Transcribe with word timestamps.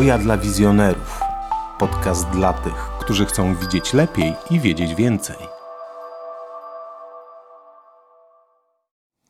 Hoja 0.00 0.18
dla 0.18 0.38
wizjonerów. 0.38 1.20
Podcast 1.78 2.30
dla 2.30 2.52
tych, 2.52 2.74
którzy 3.00 3.26
chcą 3.26 3.54
widzieć 3.54 3.92
lepiej 3.92 4.34
i 4.50 4.60
wiedzieć 4.60 4.94
więcej. 4.94 5.36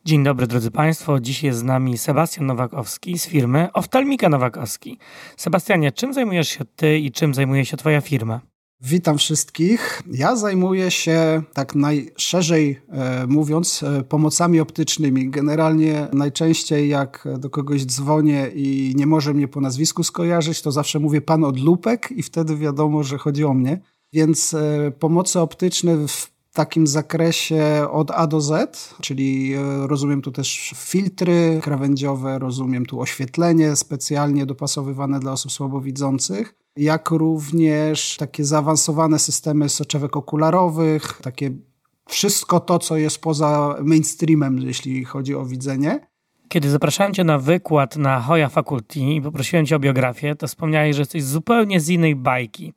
Dzień 0.05 0.23
dobry 0.23 0.47
drodzy 0.47 0.71
Państwo. 0.71 1.19
Dziś 1.19 1.43
jest 1.43 1.59
z 1.59 1.63
nami 1.63 1.97
Sebastian 1.97 2.45
Nowakowski 2.45 3.19
z 3.19 3.27
firmy 3.27 3.69
Oftalmika 3.73 4.29
Nowakowski. 4.29 4.97
Sebastianie, 5.37 5.91
czym 5.91 6.13
zajmujesz 6.13 6.49
się 6.49 6.65
Ty 6.65 6.97
i 6.97 7.11
czym 7.11 7.33
zajmuje 7.33 7.65
się 7.65 7.77
Twoja 7.77 8.01
firma? 8.01 8.50
Witam 8.83 9.17
wszystkich. 9.17 10.01
Ja 10.11 10.35
zajmuję 10.35 10.91
się, 10.91 11.41
tak 11.53 11.75
najszerzej 11.75 12.81
e, 12.89 13.27
mówiąc, 13.27 13.83
e, 13.83 14.03
pomocami 14.03 14.59
optycznymi. 14.59 15.29
Generalnie 15.29 16.07
najczęściej 16.13 16.89
jak 16.89 17.27
do 17.39 17.49
kogoś 17.49 17.85
dzwonię 17.85 18.51
i 18.55 18.93
nie 18.95 19.07
może 19.07 19.33
mnie 19.33 19.47
po 19.47 19.61
nazwisku 19.61 20.03
skojarzyć, 20.03 20.61
to 20.61 20.71
zawsze 20.71 20.99
mówię 20.99 21.21
pan 21.21 21.43
od 21.43 21.59
lupek 21.59 22.11
i 22.11 22.23
wtedy 22.23 22.57
wiadomo, 22.57 23.03
że 23.03 23.17
chodzi 23.17 23.45
o 23.45 23.53
mnie. 23.53 23.81
Więc 24.13 24.53
e, 24.53 24.91
pomocy 24.99 25.39
optyczne 25.39 26.07
w 26.07 26.31
takim 26.53 26.87
zakresie 26.87 27.87
od 27.91 28.11
A 28.11 28.27
do 28.27 28.41
Z, 28.41 28.95
czyli 29.01 29.55
rozumiem 29.81 30.21
tu 30.21 30.31
też 30.31 30.73
filtry 30.75 31.59
krawędziowe, 31.63 32.39
rozumiem 32.39 32.85
tu 32.85 33.01
oświetlenie 33.01 33.75
specjalnie 33.75 34.45
dopasowywane 34.45 35.19
dla 35.19 35.31
osób 35.31 35.51
słabowidzących 35.51 36.60
jak 36.77 37.09
również 37.09 38.17
takie 38.17 38.45
zaawansowane 38.45 39.19
systemy 39.19 39.69
soczewek 39.69 40.17
okularowych, 40.17 41.19
takie 41.23 41.51
wszystko 42.09 42.59
to, 42.59 42.79
co 42.79 42.97
jest 42.97 43.21
poza 43.21 43.75
mainstreamem, 43.81 44.59
jeśli 44.59 45.05
chodzi 45.05 45.35
o 45.35 45.45
widzenie. 45.45 46.07
Kiedy 46.49 46.69
zapraszałem 46.69 47.13
Cię 47.13 47.23
na 47.23 47.37
wykład 47.37 47.95
na 47.95 48.21
Hoya 48.21 48.49
Faculty 48.49 48.99
i 48.99 49.21
poprosiłem 49.21 49.65
Cię 49.65 49.75
o 49.75 49.79
biografię, 49.79 50.35
to 50.35 50.47
wspomniałeś, 50.47 50.95
że 50.95 51.01
jesteś 51.01 51.23
zupełnie 51.23 51.79
z 51.79 51.89
innej 51.89 52.15
bajki, 52.15 52.73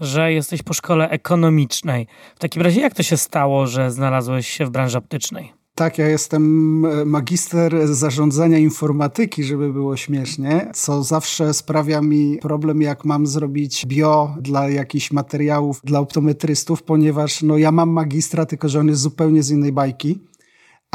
że 0.00 0.32
jesteś 0.32 0.62
po 0.62 0.74
szkole 0.74 1.10
ekonomicznej. 1.10 2.06
W 2.34 2.38
takim 2.38 2.62
razie 2.62 2.80
jak 2.80 2.94
to 2.94 3.02
się 3.02 3.16
stało, 3.16 3.66
że 3.66 3.90
znalazłeś 3.90 4.48
się 4.48 4.66
w 4.66 4.70
branży 4.70 4.98
optycznej? 4.98 5.52
Tak, 5.78 5.98
ja 5.98 6.08
jestem 6.08 6.84
e, 6.84 7.04
magister 7.04 7.94
zarządzania 7.94 8.58
informatyki, 8.58 9.44
żeby 9.44 9.72
było 9.72 9.96
śmiesznie, 9.96 10.70
co 10.74 11.02
zawsze 11.02 11.54
sprawia 11.54 12.00
mi 12.00 12.38
problem, 12.42 12.82
jak 12.82 13.04
mam 13.04 13.26
zrobić 13.26 13.86
bio 13.86 14.34
dla 14.40 14.68
jakichś 14.68 15.12
materiałów 15.12 15.80
dla 15.84 16.00
optometrystów, 16.00 16.82
ponieważ 16.82 17.42
no, 17.42 17.58
ja 17.58 17.72
mam 17.72 17.90
magistra, 17.90 18.46
tylko 18.46 18.68
że 18.68 18.80
on 18.80 18.88
jest 18.88 19.00
zupełnie 19.00 19.42
z 19.42 19.50
innej 19.50 19.72
bajki 19.72 20.18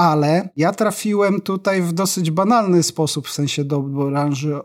ale 0.01 0.49
ja 0.57 0.71
trafiłem 0.71 1.41
tutaj 1.41 1.81
w 1.81 1.93
dosyć 1.93 2.31
banalny 2.31 2.83
sposób, 2.83 3.27
w 3.27 3.31
sensie 3.31 3.63
do 3.63 3.79
branży 3.79 4.55
e, 4.55 4.59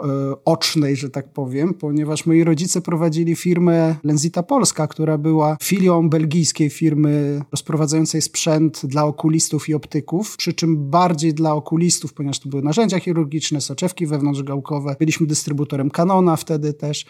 ocznej, 0.44 0.96
że 0.96 1.10
tak 1.10 1.32
powiem, 1.32 1.74
ponieważ 1.74 2.26
moi 2.26 2.44
rodzice 2.44 2.80
prowadzili 2.80 3.36
firmę 3.36 3.96
Lenzita 4.04 4.42
Polska, 4.42 4.86
która 4.86 5.18
była 5.18 5.56
filią 5.62 6.08
belgijskiej 6.08 6.70
firmy 6.70 7.40
rozprowadzającej 7.50 8.22
sprzęt 8.22 8.86
dla 8.86 9.04
okulistów 9.04 9.68
i 9.68 9.74
optyków, 9.74 10.36
przy 10.36 10.52
czym 10.52 10.90
bardziej 10.90 11.34
dla 11.34 11.54
okulistów, 11.54 12.14
ponieważ 12.14 12.38
to 12.40 12.48
były 12.48 12.62
narzędzia 12.62 13.00
chirurgiczne, 13.00 13.60
soczewki 13.60 14.06
wewnątrzgałkowe. 14.06 14.96
Byliśmy 14.98 15.26
dystrybutorem 15.26 15.90
Canona 15.90 16.36
wtedy 16.36 16.74
też. 16.74 17.06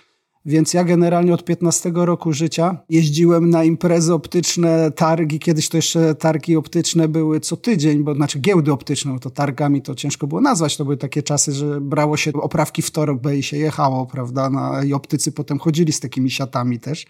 Więc 0.47 0.75
ja 0.75 0.84
generalnie 0.84 1.34
od 1.34 1.44
15 1.44 1.92
roku 1.94 2.33
życia 2.33 2.78
jeździłem 2.89 3.50
na 3.50 3.64
imprezy 3.64 4.14
optyczne, 4.14 4.91
targi. 4.91 5.38
Kiedyś 5.38 5.69
to 5.69 5.78
jeszcze 5.78 6.14
targi 6.14 6.56
optyczne 6.56 7.08
były 7.08 7.41
co 7.41 7.56
tydzień, 7.56 8.05
bo 8.05 8.14
znaczy 8.14 8.38
giełdy 8.38 8.72
optyczne, 8.72 9.19
to 9.19 9.30
targami 9.30 9.83
to 9.83 9.94
ciężko 9.94 10.27
było 10.27 10.41
nazwać. 10.41 10.77
To 10.77 10.84
były 10.84 10.97
takie 10.97 11.22
czasy, 11.22 11.53
że 11.53 11.80
brało 11.80 12.16
się 12.16 12.33
oprawki 12.33 12.83
w 12.83 12.91
torbę 12.91 13.36
i 13.36 13.42
się 13.42 13.56
jechało, 13.56 14.06
prawda? 14.06 14.50
No, 14.50 14.83
I 14.83 14.92
optycy 14.92 15.33
potem 15.33 15.58
chodzili 15.58 15.92
z 15.92 16.00
takimi 16.00 16.30
siatami 16.30 16.81
też 16.81 17.06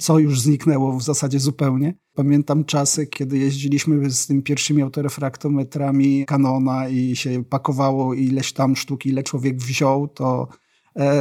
co 0.00 0.18
już 0.18 0.40
zniknęło 0.40 0.98
w 0.98 1.02
zasadzie 1.02 1.40
zupełnie. 1.40 1.94
Pamiętam 2.14 2.64
czasy, 2.64 3.06
kiedy 3.06 3.38
jeździliśmy 3.38 4.10
z 4.10 4.26
tymi 4.26 4.42
pierwszymi 4.42 4.82
autorefraktometrami 4.82 6.24
Canona 6.26 6.88
i 6.88 7.16
się 7.16 7.44
pakowało 7.44 8.14
ileś 8.14 8.52
tam 8.52 8.76
sztuki, 8.76 9.08
ile 9.08 9.22
człowiek 9.22 9.58
wziął, 9.58 10.08
to 10.08 10.48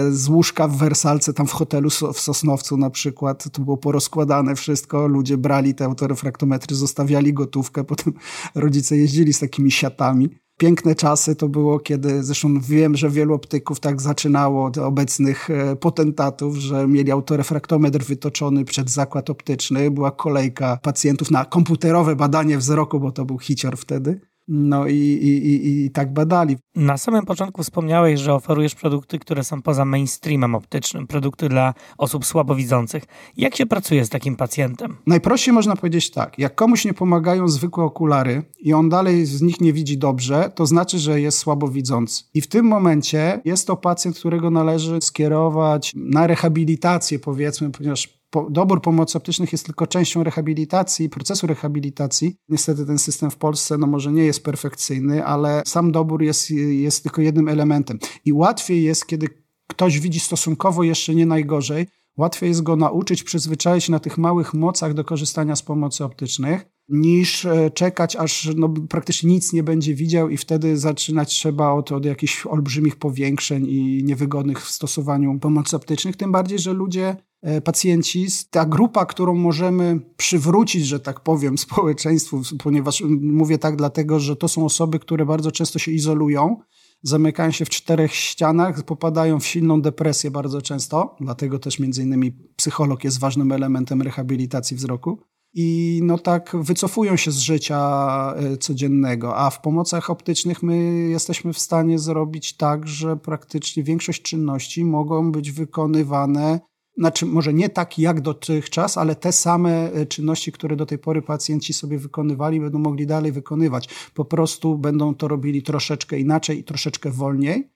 z 0.09 0.27
łóżka 0.27 0.67
w 0.67 0.77
Wersalce, 0.77 1.33
tam 1.33 1.47
w 1.47 1.51
hotelu 1.51 1.89
w 1.89 2.19
Sosnowcu 2.19 2.77
na 2.77 2.89
przykład, 2.89 3.51
to 3.51 3.61
było 3.61 3.77
porozkładane 3.77 4.55
wszystko, 4.55 5.07
ludzie 5.07 5.37
brali 5.37 5.75
te 5.75 5.85
autorefraktometry, 5.85 6.75
zostawiali 6.75 7.33
gotówkę, 7.33 7.83
potem 7.83 8.13
rodzice 8.55 8.97
jeździli 8.97 9.33
z 9.33 9.39
takimi 9.39 9.71
siatami. 9.71 10.29
Piękne 10.59 10.95
czasy 10.95 11.35
to 11.35 11.49
było, 11.49 11.79
kiedy 11.79 12.23
zresztą 12.23 12.59
wiem, 12.59 12.97
że 12.97 13.09
wielu 13.09 13.33
optyków 13.33 13.79
tak 13.79 14.01
zaczynało, 14.01 14.71
obecnych 14.81 15.49
e, 15.49 15.75
potentatów, 15.75 16.55
że 16.55 16.87
mieli 16.87 17.11
autorefraktometr 17.11 18.03
wytoczony 18.03 18.65
przed 18.65 18.89
zakład 18.89 19.29
optyczny, 19.29 19.91
była 19.91 20.11
kolejka 20.11 20.79
pacjentów 20.83 21.31
na 21.31 21.45
komputerowe 21.45 22.15
badanie 22.15 22.57
wzroku, 22.57 22.99
bo 22.99 23.11
to 23.11 23.25
był 23.25 23.39
hicior 23.39 23.77
wtedy. 23.77 24.28
No 24.51 24.87
i, 24.87 24.95
i, 24.95 25.47
i, 25.47 25.85
i 25.85 25.91
tak 25.91 26.13
badali. 26.13 26.57
Na 26.75 26.97
samym 26.97 27.25
początku 27.25 27.63
wspomniałeś, 27.63 28.19
że 28.19 28.33
oferujesz 28.33 28.75
produkty, 28.75 29.19
które 29.19 29.43
są 29.43 29.61
poza 29.61 29.85
mainstreamem 29.85 30.55
optycznym, 30.55 31.07
produkty 31.07 31.49
dla 31.49 31.73
osób 31.97 32.25
słabowidzących. 32.25 33.03
Jak 33.37 33.55
się 33.55 33.65
pracuje 33.65 34.05
z 34.05 34.09
takim 34.09 34.35
pacjentem? 34.35 34.97
Najprościej 35.07 35.53
można 35.53 35.75
powiedzieć 35.75 36.11
tak. 36.11 36.39
Jak 36.39 36.55
komuś 36.55 36.85
nie 36.85 36.93
pomagają 36.93 37.47
zwykłe 37.47 37.83
okulary 37.83 38.43
i 38.59 38.73
on 38.73 38.89
dalej 38.89 39.25
z 39.25 39.41
nich 39.41 39.61
nie 39.61 39.73
widzi 39.73 39.97
dobrze, 39.97 40.51
to 40.55 40.65
znaczy, 40.65 40.99
że 40.99 41.21
jest 41.21 41.37
słabowidzący. 41.37 42.23
I 42.33 42.41
w 42.41 42.47
tym 42.47 42.65
momencie 42.65 43.41
jest 43.45 43.67
to 43.67 43.77
pacjent, 43.77 44.19
którego 44.19 44.49
należy 44.49 45.01
skierować 45.01 45.93
na 45.95 46.27
rehabilitację, 46.27 47.19
powiedzmy, 47.19 47.71
ponieważ 47.71 48.18
dobór 48.49 48.81
pomocy 48.81 49.17
optycznych 49.17 49.51
jest 49.51 49.65
tylko 49.65 49.87
częścią 49.87 50.23
rehabilitacji, 50.23 51.09
procesu 51.09 51.47
rehabilitacji. 51.47 52.35
Niestety 52.49 52.85
ten 52.85 52.97
system 52.97 53.31
w 53.31 53.37
Polsce 53.37 53.77
no 53.77 53.87
może 53.87 54.11
nie 54.11 54.23
jest 54.23 54.43
perfekcyjny, 54.43 55.25
ale 55.25 55.63
sam 55.65 55.91
dobór 55.91 56.23
jest, 56.23 56.51
jest 56.51 57.03
tylko 57.03 57.21
jednym 57.21 57.49
elementem. 57.49 57.99
I 58.25 58.33
łatwiej 58.33 58.83
jest, 58.83 59.05
kiedy 59.05 59.27
ktoś 59.67 59.99
widzi 59.99 60.19
stosunkowo 60.19 60.83
jeszcze 60.83 61.15
nie 61.15 61.25
najgorzej, 61.25 61.87
łatwiej 62.17 62.49
jest 62.49 62.63
go 62.63 62.75
nauczyć, 62.75 63.23
przyzwyczaić 63.23 63.89
na 63.89 63.99
tych 63.99 64.17
małych 64.17 64.53
mocach 64.53 64.93
do 64.93 65.03
korzystania 65.03 65.55
z 65.55 65.63
pomocy 65.63 66.03
optycznych, 66.03 66.65
niż 66.89 67.45
e, 67.45 67.71
czekać, 67.71 68.15
aż 68.15 68.49
no, 68.55 68.69
praktycznie 68.89 69.31
nic 69.31 69.53
nie 69.53 69.63
będzie 69.63 69.95
widział 69.95 70.29
i 70.29 70.37
wtedy 70.37 70.77
zaczynać 70.77 71.29
trzeba 71.29 71.71
od, 71.71 71.91
od 71.91 72.05
jakichś 72.05 72.45
olbrzymich 72.45 72.95
powiększeń 72.95 73.65
i 73.69 74.03
niewygodnych 74.03 74.61
w 74.61 74.71
stosowaniu 74.71 75.39
pomocy 75.39 75.75
optycznych. 75.75 76.15
Tym 76.15 76.31
bardziej, 76.31 76.59
że 76.59 76.73
ludzie 76.73 77.15
pacjenci, 77.63 78.27
ta 78.49 78.65
grupa, 78.65 79.05
którą 79.05 79.35
możemy 79.35 79.99
przywrócić, 80.17 80.85
że 80.85 80.99
tak 80.99 81.19
powiem, 81.19 81.57
społeczeństwu, 81.67 82.41
ponieważ 82.63 83.03
mówię 83.21 83.57
tak 83.57 83.75
dlatego, 83.75 84.19
że 84.19 84.35
to 84.35 84.47
są 84.47 84.65
osoby, 84.65 84.99
które 84.99 85.25
bardzo 85.25 85.51
często 85.51 85.79
się 85.79 85.91
izolują, 85.91 86.57
zamykają 87.03 87.51
się 87.51 87.65
w 87.65 87.69
czterech 87.69 88.15
ścianach, 88.15 88.83
popadają 88.83 89.39
w 89.39 89.45
silną 89.45 89.81
depresję 89.81 90.31
bardzo 90.31 90.61
często, 90.61 91.15
dlatego 91.21 91.59
też 91.59 91.79
między 91.79 92.03
innymi 92.03 92.31
psycholog 92.55 93.03
jest 93.03 93.19
ważnym 93.19 93.51
elementem 93.51 94.01
rehabilitacji 94.01 94.77
wzroku. 94.77 95.19
I 95.53 95.99
no 96.03 96.17
tak 96.17 96.55
wycofują 96.59 97.15
się 97.15 97.31
z 97.31 97.37
życia 97.37 98.33
e, 98.35 98.57
codziennego, 98.57 99.37
a 99.37 99.49
w 99.49 99.61
pomocach 99.61 100.09
optycznych 100.09 100.63
my 100.63 100.77
jesteśmy 101.09 101.53
w 101.53 101.59
stanie 101.59 101.99
zrobić 101.99 102.57
tak, 102.57 102.87
że 102.87 103.17
praktycznie 103.17 103.83
większość 103.83 104.21
czynności 104.21 104.85
mogą 104.85 105.31
być 105.31 105.51
wykonywane 105.51 106.59
znaczy 106.99 107.25
może 107.25 107.53
nie 107.53 107.69
tak 107.69 107.99
jak 107.99 108.21
dotychczas, 108.21 108.97
ale 108.97 109.15
te 109.15 109.31
same 109.31 109.91
e, 109.91 110.05
czynności, 110.05 110.51
które 110.51 110.75
do 110.75 110.85
tej 110.85 110.97
pory 110.97 111.21
pacjenci 111.21 111.73
sobie 111.73 111.97
wykonywali, 111.97 112.59
będą 112.59 112.79
mogli 112.79 113.07
dalej 113.07 113.31
wykonywać. 113.31 113.89
Po 114.13 114.25
prostu 114.25 114.77
będą 114.77 115.15
to 115.15 115.27
robili 115.27 115.63
troszeczkę 115.63 116.19
inaczej 116.19 116.59
i 116.59 116.63
troszeczkę 116.63 117.11
wolniej. 117.11 117.69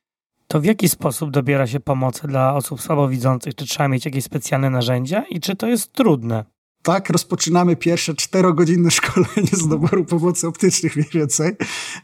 To 0.47 0.61
w 0.61 0.65
jaki 0.65 0.89
sposób 0.89 1.31
dobiera 1.31 1.67
się 1.67 1.79
pomocy 1.79 2.27
dla 2.27 2.55
osób 2.55 2.81
słabowidzących? 2.81 3.55
Czy 3.55 3.65
trzeba 3.65 3.87
mieć 3.87 4.05
jakieś 4.05 4.23
specjalne 4.23 4.69
narzędzia 4.69 5.23
i 5.29 5.39
czy 5.39 5.55
to 5.55 5.67
jest 5.67 5.93
trudne? 5.93 6.45
Tak 6.83 7.09
rozpoczynamy 7.09 7.75
pierwsze 7.75 8.13
czterogodzinne 8.13 8.91
szkolenie 9.01 9.51
z 9.51 9.67
doboru 9.67 10.05
pomocy 10.05 10.47
optycznych 10.47 10.95
mniej 10.95 11.09
więcej. 11.13 11.51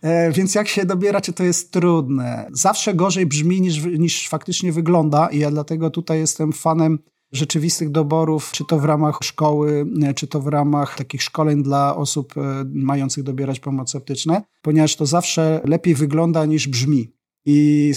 E, 0.02 0.32
więc 0.32 0.56
jak 0.56 0.68
się 0.68 0.86
dobiera, 0.86 1.22
czy 1.22 1.34
to 1.34 1.44
jest 1.44 1.72
trudne? 1.72 2.48
Zawsze 2.52 2.94
gorzej 2.94 3.26
brzmi 3.26 3.62
niż, 3.62 3.86
niż 3.86 4.30
faktycznie 4.30 4.72
wygląda 4.72 5.28
i 5.28 5.40
ja 5.40 5.52
dlatego 5.52 5.90
tutaj 5.90 6.20
jestem 6.20 6.54
fanem 6.54 7.00
rzeczywistych 7.32 7.90
doborów, 7.90 8.52
czy 8.52 8.66
to 8.66 8.80
w 8.80 8.86
ramach 8.86 9.20
szkoły, 9.24 9.86
e, 10.04 10.14
czy 10.14 10.28
to 10.28 10.42
w 10.42 10.48
ramach 10.48 10.98
takich 10.98 11.24
szkoleń 11.24 11.64
dla 11.64 11.96
osób 11.96 12.38
e, 12.38 12.42
mających 12.74 13.24
dobierać 13.24 13.60
pomocy 13.60 13.98
optyczne, 13.98 14.42
ponieważ 14.62 14.96
to 14.96 15.06
zawsze 15.06 15.62
lepiej 15.66 15.96
wygląda 15.96 16.46
niż 16.46 16.68
brzmi. 16.68 17.19
I 17.52 17.94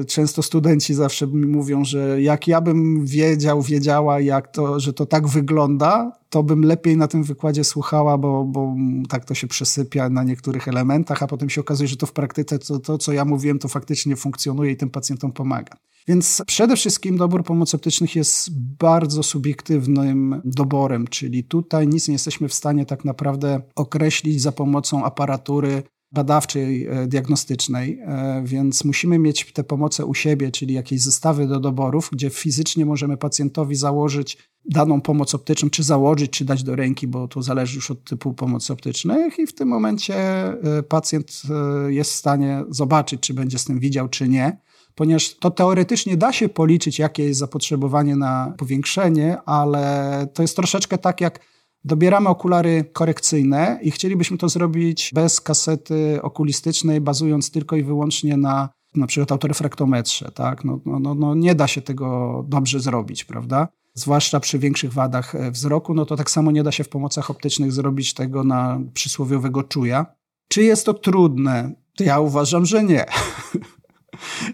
y, 0.00 0.04
często 0.04 0.42
studenci 0.42 0.94
zawsze 0.94 1.26
mi 1.26 1.46
mówią, 1.46 1.84
że 1.84 2.22
jak 2.22 2.48
ja 2.48 2.60
bym 2.60 3.06
wiedział, 3.06 3.62
wiedziała, 3.62 4.20
jak 4.20 4.48
to, 4.48 4.80
że 4.80 4.92
to 4.92 5.06
tak 5.06 5.28
wygląda, 5.28 6.12
to 6.30 6.42
bym 6.42 6.64
lepiej 6.64 6.96
na 6.96 7.08
tym 7.08 7.22
wykładzie 7.22 7.64
słuchała, 7.64 8.18
bo, 8.18 8.44
bo 8.44 8.74
tak 9.08 9.24
to 9.24 9.34
się 9.34 9.46
przesypia 9.46 10.08
na 10.08 10.22
niektórych 10.22 10.68
elementach, 10.68 11.22
a 11.22 11.26
potem 11.26 11.50
się 11.50 11.60
okazuje, 11.60 11.88
że 11.88 11.96
to 11.96 12.06
w 12.06 12.12
praktyce 12.12 12.58
to, 12.58 12.78
to, 12.78 12.98
co 12.98 13.12
ja 13.12 13.24
mówiłem, 13.24 13.58
to 13.58 13.68
faktycznie 13.68 14.16
funkcjonuje 14.16 14.72
i 14.72 14.76
tym 14.76 14.90
pacjentom 14.90 15.32
pomaga. 15.32 15.76
Więc 16.08 16.42
przede 16.46 16.76
wszystkim 16.76 17.16
dobór 17.16 17.44
pomocy 17.44 17.76
optycznych 17.76 18.16
jest 18.16 18.50
bardzo 18.78 19.22
subiektywnym 19.22 20.40
doborem, 20.44 21.06
czyli 21.06 21.44
tutaj 21.44 21.88
nic 21.88 22.08
nie 22.08 22.12
jesteśmy 22.12 22.48
w 22.48 22.54
stanie 22.54 22.86
tak 22.86 23.04
naprawdę 23.04 23.60
określić 23.76 24.42
za 24.42 24.52
pomocą 24.52 25.04
aparatury 25.04 25.82
badawczej, 26.12 26.86
e, 26.86 27.06
diagnostycznej, 27.06 28.00
e, 28.00 28.42
więc 28.44 28.84
musimy 28.84 29.18
mieć 29.18 29.52
te 29.52 29.64
pomoce 29.64 30.06
u 30.06 30.14
siebie, 30.14 30.50
czyli 30.50 30.74
jakieś 30.74 31.00
zestawy 31.00 31.46
do 31.46 31.60
doborów, 31.60 32.08
gdzie 32.12 32.30
fizycznie 32.30 32.86
możemy 32.86 33.16
pacjentowi 33.16 33.76
założyć 33.76 34.38
daną 34.64 35.00
pomoc 35.00 35.34
optyczną, 35.34 35.70
czy 35.70 35.82
założyć, 35.82 36.30
czy 36.30 36.44
dać 36.44 36.62
do 36.62 36.76
ręki, 36.76 37.06
bo 37.06 37.28
to 37.28 37.42
zależy 37.42 37.76
już 37.76 37.90
od 37.90 38.04
typu 38.04 38.34
pomocy 38.34 38.72
optycznych. 38.72 39.38
I 39.38 39.46
w 39.46 39.54
tym 39.54 39.68
momencie 39.68 40.16
e, 40.16 40.82
pacjent 40.82 41.42
jest 41.88 42.12
w 42.12 42.14
stanie 42.14 42.64
zobaczyć, 42.68 43.20
czy 43.20 43.34
będzie 43.34 43.58
z 43.58 43.64
tym 43.64 43.80
widział, 43.80 44.08
czy 44.08 44.28
nie 44.28 44.56
ponieważ 44.94 45.34
to 45.34 45.50
teoretycznie 45.50 46.16
da 46.16 46.32
się 46.32 46.48
policzyć, 46.48 46.98
jakie 46.98 47.24
jest 47.24 47.40
zapotrzebowanie 47.40 48.16
na 48.16 48.54
powiększenie, 48.58 49.38
ale 49.46 50.26
to 50.34 50.42
jest 50.42 50.56
troszeczkę 50.56 50.98
tak 50.98 51.20
jak 51.20 51.40
dobieramy 51.84 52.28
okulary 52.28 52.84
korekcyjne 52.92 53.78
i 53.82 53.90
chcielibyśmy 53.90 54.38
to 54.38 54.48
zrobić 54.48 55.10
bez 55.14 55.40
kasety 55.40 56.22
okulistycznej, 56.22 57.00
bazując 57.00 57.50
tylko 57.50 57.76
i 57.76 57.82
wyłącznie 57.82 58.36
na 58.36 58.68
na 58.94 59.06
przykład 59.06 59.32
autorefraktometrze, 59.32 60.30
tak? 60.34 60.64
No, 60.64 60.80
no, 60.86 60.98
no, 60.98 61.14
no 61.14 61.34
nie 61.34 61.54
da 61.54 61.66
się 61.66 61.82
tego 61.82 62.44
dobrze 62.48 62.80
zrobić, 62.80 63.24
prawda? 63.24 63.68
Zwłaszcza 63.94 64.40
przy 64.40 64.58
większych 64.58 64.92
wadach 64.92 65.34
e, 65.34 65.50
wzroku, 65.50 65.94
no 65.94 66.06
to 66.06 66.16
tak 66.16 66.30
samo 66.30 66.50
nie 66.50 66.62
da 66.62 66.72
się 66.72 66.84
w 66.84 66.88
pomocach 66.88 67.30
optycznych 67.30 67.72
zrobić 67.72 68.14
tego 68.14 68.44
na 68.44 68.80
przysłowiowego 68.94 69.62
czuja. 69.62 70.06
Czy 70.48 70.62
jest 70.62 70.86
to 70.86 70.94
trudne? 70.94 71.72
Ja 72.00 72.20
uważam, 72.20 72.66
że 72.66 72.84
nie. 72.84 73.04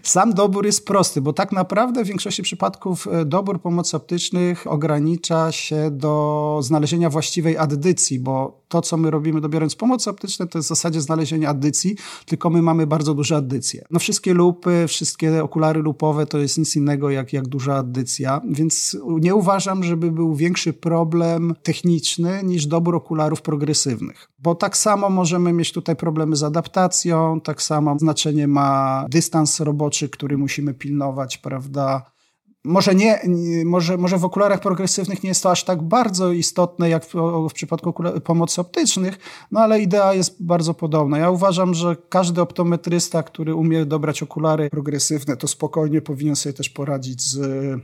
Sam 0.03 0.33
dobór 0.33 0.65
jest 0.65 0.85
prosty, 0.85 1.21
bo 1.21 1.33
tak 1.33 1.51
naprawdę 1.51 2.03
w 2.03 2.07
większości 2.07 2.43
przypadków 2.43 3.07
e, 3.07 3.25
dobór 3.25 3.61
pomocy 3.61 3.97
optycznych 3.97 4.67
ogranicza 4.67 5.51
się 5.51 5.91
do 5.91 6.59
znalezienia 6.63 7.09
właściwej 7.09 7.57
addycji, 7.57 8.19
bo 8.19 8.61
to, 8.67 8.81
co 8.81 8.97
my 8.97 9.11
robimy 9.11 9.41
dobierając 9.41 9.75
pomocy 9.75 10.09
optyczne, 10.09 10.47
to 10.47 10.57
jest 10.57 10.67
w 10.67 10.69
zasadzie 10.69 11.01
znalezienie 11.01 11.49
addycji, 11.49 11.95
tylko 12.25 12.49
my 12.49 12.61
mamy 12.61 12.87
bardzo 12.87 13.13
duże 13.13 13.35
addycje. 13.35 13.85
No 13.91 13.99
wszystkie 13.99 14.33
lupy, 14.33 14.85
wszystkie 14.87 15.43
okulary 15.43 15.81
lupowe 15.81 16.25
to 16.25 16.37
jest 16.37 16.57
nic 16.57 16.75
innego 16.75 17.09
jak, 17.09 17.33
jak 17.33 17.47
duża 17.47 17.75
addycja, 17.75 18.41
więc 18.49 18.97
nie 19.19 19.35
uważam, 19.35 19.83
żeby 19.83 20.11
był 20.11 20.35
większy 20.35 20.73
problem 20.73 21.53
techniczny 21.63 22.41
niż 22.43 22.65
dobór 22.67 22.95
okularów 22.95 23.41
progresywnych. 23.41 24.29
Bo 24.39 24.55
tak 24.55 24.77
samo 24.77 25.09
możemy 25.09 25.53
mieć 25.53 25.71
tutaj 25.71 25.95
problemy 25.95 26.35
z 26.35 26.43
adaptacją, 26.43 27.41
tak 27.41 27.61
samo 27.61 27.99
znaczenie 27.99 28.47
ma 28.47 29.05
dystans 29.09 29.56
roboczy, 29.63 30.09
który 30.09 30.37
musimy 30.37 30.73
pilnować, 30.73 31.37
prawda? 31.37 32.11
Może, 32.63 32.95
nie, 32.95 33.21
może, 33.65 33.97
może 33.97 34.17
w 34.17 34.25
okularach 34.25 34.59
progresywnych 34.59 35.23
nie 35.23 35.29
jest 35.29 35.43
to 35.43 35.51
aż 35.51 35.63
tak 35.63 35.83
bardzo 35.83 36.31
istotne 36.31 36.89
jak 36.89 37.05
w, 37.05 37.13
w 37.49 37.53
przypadku 37.53 37.93
pomocy 38.23 38.61
optycznych, 38.61 39.19
no 39.51 39.59
ale 39.59 39.79
idea 39.79 40.13
jest 40.13 40.45
bardzo 40.45 40.73
podobna. 40.73 41.17
Ja 41.17 41.29
uważam, 41.29 41.73
że 41.73 41.95
każdy 42.09 42.41
optometrysta, 42.41 43.23
który 43.23 43.55
umie 43.55 43.85
dobrać 43.85 44.23
okulary 44.23 44.69
progresywne, 44.69 45.37
to 45.37 45.47
spokojnie 45.47 46.01
powinien 46.01 46.35
sobie 46.35 46.53
też 46.53 46.69
poradzić 46.69 47.21
z 47.21 47.39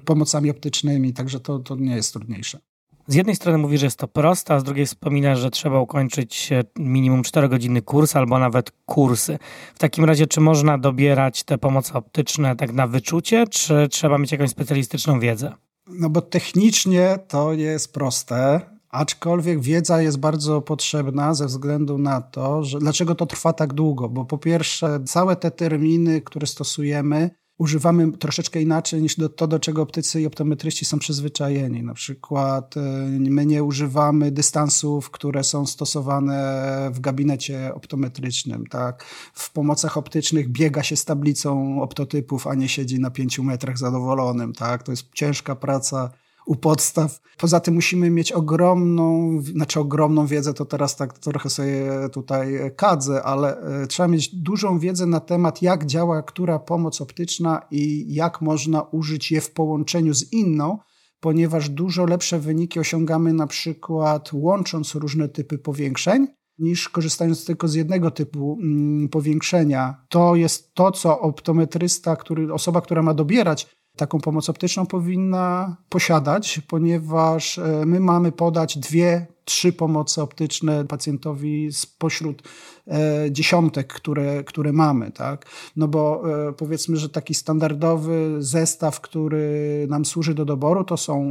pomocami 0.06 0.50
optycznymi, 0.50 1.14
także 1.14 1.40
to, 1.40 1.60
to 1.60 1.76
nie 1.76 1.96
jest 1.96 2.14
trudniejsze. 2.14 2.60
Z 3.08 3.16
jednej 3.16 3.36
strony 3.36 3.58
mówi, 3.58 3.78
że 3.78 3.86
jest 3.86 4.00
to 4.00 4.08
proste, 4.08 4.54
a 4.54 4.60
z 4.60 4.64
drugiej 4.64 4.86
wspomina, 4.86 5.36
że 5.36 5.52
trzeba 5.52 5.80
ukończyć 5.80 6.50
minimum 6.80 7.24
4 7.24 7.50
godziny 7.50 7.82
kurs 7.82 8.16
albo 8.16 8.40
nawet 8.40 8.72
kursy. 8.86 9.40
W 9.76 9.80
takim 9.80 10.06
razie, 10.06 10.28
czy 10.28 10.42
można 10.42 10.78
dobierać 10.78 11.44
te 11.44 11.58
pomoce 11.58 11.94
optyczne 11.94 12.56
tak 12.56 12.74
na 12.74 12.88
wyczucie, 12.88 13.48
czy 13.48 13.88
trzeba 13.92 14.18
mieć 14.18 14.32
jakąś 14.32 14.50
specjalistyczną 14.50 15.20
wiedzę? 15.20 15.54
No 15.88 16.10
bo 16.10 16.22
technicznie 16.22 17.20
to 17.28 17.54
jest 17.54 17.94
proste, 17.94 18.62
aczkolwiek 18.90 19.62
wiedza 19.62 20.02
jest 20.02 20.20
bardzo 20.20 20.62
potrzebna 20.62 21.34
ze 21.34 21.46
względu 21.46 21.98
na 21.98 22.22
to, 22.22 22.64
że 22.64 22.80
dlaczego 22.80 23.16
to 23.16 23.26
trwa 23.26 23.54
tak 23.54 23.74
długo, 23.74 24.10
bo 24.10 24.26
po 24.26 24.38
pierwsze 24.38 25.00
całe 25.06 25.36
te 25.36 25.52
terminy, 25.52 26.22
które 26.22 26.48
stosujemy, 26.48 27.30
używamy 27.58 28.12
troszeczkę 28.12 28.62
inaczej 28.62 29.02
niż 29.02 29.16
do, 29.16 29.30
to, 29.30 29.48
do 29.48 29.60
czego 29.60 29.82
optycy 29.82 30.22
i 30.22 30.26
optometryści 30.26 30.86
są 30.86 31.00
przyzwyczajeni. 31.00 31.84
Na 31.84 31.94
przykład 31.94 32.78
e, 32.78 32.80
my 33.10 33.46
nie 33.46 33.64
używamy 33.64 34.32
dystansów, 34.32 35.10
które 35.10 35.44
są 35.44 35.66
stosowane 35.66 36.90
w 36.94 37.00
gabinecie 37.00 37.74
optometrycznym. 37.74 38.66
Tak? 38.68 39.06
W 39.34 39.52
pomocach 39.52 39.98
optycznych 39.98 40.50
biega 40.50 40.84
się 40.84 40.96
z 40.96 41.06
tablicą 41.06 41.82
optotypów, 41.82 42.48
a 42.48 42.56
nie 42.56 42.70
siedzi 42.70 43.00
na 43.00 43.12
pięciu 43.12 43.44
metrach 43.44 43.78
zadowolonym. 43.78 44.54
Tak? 44.54 44.84
To 44.84 44.92
jest 44.92 45.14
ciężka 45.14 45.56
praca 45.56 46.12
u 46.46 46.56
podstaw. 46.56 47.20
Poza 47.38 47.60
tym 47.60 47.74
musimy 47.74 48.10
mieć 48.10 48.32
ogromną, 48.32 49.38
znaczy 49.42 49.80
ogromną 49.80 50.28
wiedzę, 50.28 50.54
to 50.54 50.66
teraz 50.66 50.96
tak 50.96 51.20
trochę 51.20 51.50
sobie 51.50 51.92
tutaj 52.12 52.72
kadzę, 52.76 53.24
ale 53.24 53.62
e, 53.62 53.88
trzeba 53.88 54.08
mieć 54.08 54.36
dużą 54.36 54.80
wiedzę 54.80 55.06
na 55.06 55.20
temat, 55.20 55.62
jak 55.62 55.86
działa 55.86 56.24
która 56.24 56.60
pomoc 56.60 57.02
optyczna 57.02 57.62
i 57.72 58.14
jak 58.14 58.42
można 58.42 58.82
użyć 58.82 59.32
je 59.32 59.42
w 59.42 59.52
połączeniu 59.52 60.14
z 60.14 60.34
inną, 60.34 60.78
ponieważ 61.20 61.70
dużo 61.70 62.06
lepsze 62.06 62.40
wyniki 62.40 62.80
osiągamy 62.80 63.34
na 63.34 63.48
przykład 63.48 64.30
łącząc 64.34 64.96
różne 64.96 65.30
typy 65.30 65.58
powiększeń, 65.58 66.28
niż 66.60 66.90
korzystając 66.90 67.46
tylko 67.46 67.68
z 67.68 67.74
jednego 67.74 68.12
typu 68.12 68.60
mm, 68.62 69.10
powiększenia. 69.10 70.06
To 70.10 70.36
jest 70.36 70.74
to, 70.74 70.92
co 70.92 71.20
optometrysta, 71.20 72.16
który, 72.16 72.54
osoba, 72.54 72.82
która 72.82 73.02
ma 73.02 73.14
dobierać 73.14 73.68
taką 73.96 74.20
pomoc 74.20 74.50
optyczną 74.50 74.86
powinna 74.86 75.78
posiadać, 75.90 76.62
ponieważ 76.68 77.58
e, 77.58 77.86
my 77.86 78.00
mamy 78.00 78.32
podać 78.32 78.78
dwie, 78.78 79.28
trzy 79.46 79.74
pomocy 79.74 80.22
optyczne 80.22 80.86
pacjentowi 80.86 81.72
spośród 81.72 82.44
e, 82.88 83.32
dziesiątek, 83.32 83.94
które, 83.94 84.44
które 84.44 84.74
mamy. 84.74 85.12
Tak? 85.12 85.46
No 85.76 85.88
bo 85.88 86.24
e, 86.50 86.54
powiedzmy, 86.54 86.98
że 86.98 87.10
taki 87.10 87.34
standardowy 87.34 88.36
zestaw, 88.40 89.02
który 89.02 89.86
nam 89.90 90.06
służy 90.06 90.34
do 90.34 90.46
doboru, 90.46 90.84
to 90.84 90.98
są 90.98 91.24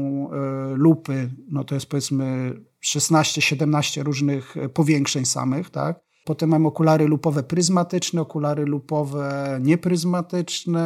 lupy, 0.74 1.30
no 1.50 1.64
to 1.64 1.74
jest 1.74 1.86
powiedzmy 1.86 2.54
16-17 2.84 4.02
różnych 4.02 4.54
powiększeń 4.74 5.24
samych, 5.24 5.70
tak? 5.70 6.11
Potem 6.24 6.50
mamy 6.50 6.68
okulary 6.68 7.06
lupowe 7.06 7.42
pryzmatyczne, 7.42 8.20
okulary 8.20 8.64
lupowe 8.64 9.58
niepryzmatyczne, 9.62 10.82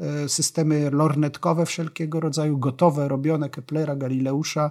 e, 0.00 0.28
systemy 0.28 0.90
lornetkowe 0.90 1.66
wszelkiego 1.66 2.20
rodzaju, 2.20 2.58
gotowe, 2.58 3.08
robione 3.08 3.50
Keplera, 3.50 3.96
Galileusza, 3.96 4.70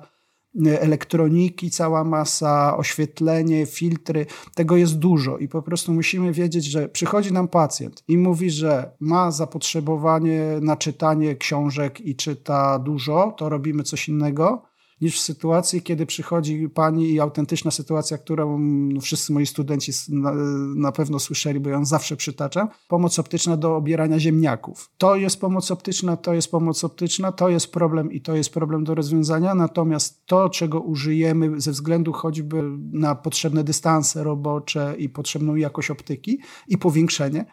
e, 0.66 0.82
elektroniki, 0.82 1.72
cała 1.72 2.04
masa, 2.04 2.78
oświetlenie, 2.78 3.66
filtry. 3.66 4.26
Tego 4.56 4.78
jest 4.78 5.00
dużo 5.00 5.38
i 5.38 5.48
po 5.48 5.62
prostu 5.62 5.94
musimy 5.94 6.34
wiedzieć, 6.34 6.66
że 6.66 6.90
przychodzi 6.90 7.34
nam 7.34 7.48
pacjent 7.48 8.04
i 8.08 8.18
mówi, 8.18 8.52
że 8.52 8.92
ma 9.00 9.32
zapotrzebowanie 9.32 10.42
na 10.62 10.78
czytanie 10.78 11.36
książek 11.36 12.02
i 12.02 12.16
czyta 12.16 12.80
dużo, 12.80 13.34
to 13.38 13.50
robimy 13.50 13.84
coś 13.84 14.10
innego 14.10 14.62
niż 15.02 15.18
w 15.18 15.22
sytuacji, 15.22 15.82
kiedy 15.82 16.06
przychodzi 16.06 16.70
pani 16.70 17.12
i 17.12 17.20
autentyczna 17.20 17.72
sytuacja, 17.72 18.18
którą 18.18 18.60
no, 18.60 19.02
wszyscy 19.02 19.34
moi 19.34 19.46
studenci 19.46 19.92
na, 20.10 20.32
na, 20.76 20.92
pewno 20.92 21.20
słyszeli, 21.20 21.60
bo 21.60 21.70
ją 21.70 21.86
zawsze 21.86 22.16
przytaczam, 22.16 22.68
pomoc 22.88 23.20
optyczna 23.20 23.58
do 23.58 23.76
obierania 23.76 24.20
ziemniaków. 24.20 24.90
To 24.98 25.16
jest 25.16 25.42
pomoc 25.42 25.72
optyczna, 25.72 26.18
to 26.18 26.34
jest 26.34 26.52
pomoc 26.52 26.84
optyczna, 26.84 27.32
to 27.32 27.50
jest 27.50 27.72
problem 27.72 28.12
i 28.12 28.22
to 28.22 28.36
jest 28.36 28.54
problem 28.54 28.84
do 28.84 28.96
rozwiązania, 28.96 29.56
natomiast 29.56 30.26
to, 30.26 30.50
czego 30.50 30.82
użyjemy 30.82 31.62
ze 31.62 31.72
względu 31.72 32.14
choćby 32.14 32.64
na 32.92 33.16
potrzebne 33.16 33.64
dystanse 33.64 34.24
robocze 34.24 34.96
i 34.98 35.10
potrzebną 35.10 35.56
jakość 35.56 35.92
optyki 35.92 36.40
i 36.68 36.78
powiększenie, 36.78 37.46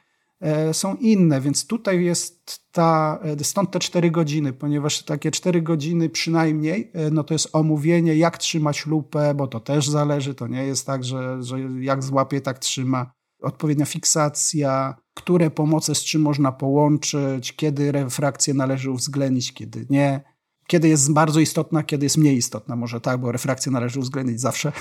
są 0.73 0.95
inne, 0.95 1.41
więc 1.41 1.67
tutaj 1.67 2.05
jest 2.05 2.61
ta, 2.73 3.19
e, 3.41 3.45
stąd 3.45 3.71
te 3.71 3.79
cztery 3.79 4.11
godziny, 4.11 4.53
ponieważ 4.53 5.03
takie 5.03 5.31
cztery 5.31 5.63
godziny 5.63 6.09
przynajmniej, 6.09 6.91
e, 6.95 7.11
no 7.11 7.25
to 7.25 7.35
jest 7.35 7.49
omówienie, 7.53 8.17
jak 8.17 8.39
trzymać 8.39 8.87
lupę, 8.87 9.35
bo 9.35 9.47
to 9.47 9.61
też 9.61 9.89
zależy, 9.89 10.35
to 10.35 10.47
nie 10.47 10.65
jest 10.65 10.87
tak, 10.87 11.05
że, 11.05 11.43
że 11.43 11.61
jak 11.81 12.03
złapie, 12.03 12.41
tak 12.41 12.59
trzyma. 12.59 13.13
Odpowiednia 13.43 13.85
fiksacja, 13.87 14.95
które 15.15 15.51
pomoce 15.51 15.95
z 15.95 16.05
czym 16.05 16.23
można 16.23 16.53
połączyć, 16.53 17.57
kiedy 17.57 17.93
refrakcję 17.93 18.55
należy 18.55 18.91
uwzględnić, 18.91 19.53
kiedy 19.55 19.87
nie, 19.91 20.25
kiedy 20.67 20.89
jest 20.89 21.13
bardzo 21.13 21.41
istotna, 21.41 21.83
kiedy 21.83 22.07
jest 22.07 22.17
mniej 22.17 22.37
istotna, 22.37 22.77
może 22.77 23.01
tak, 23.01 23.21
bo 23.21 23.33
refrakcję 23.33 23.73
należy 23.73 23.99
uwzględnić 23.99 24.41
zawsze 24.41 24.73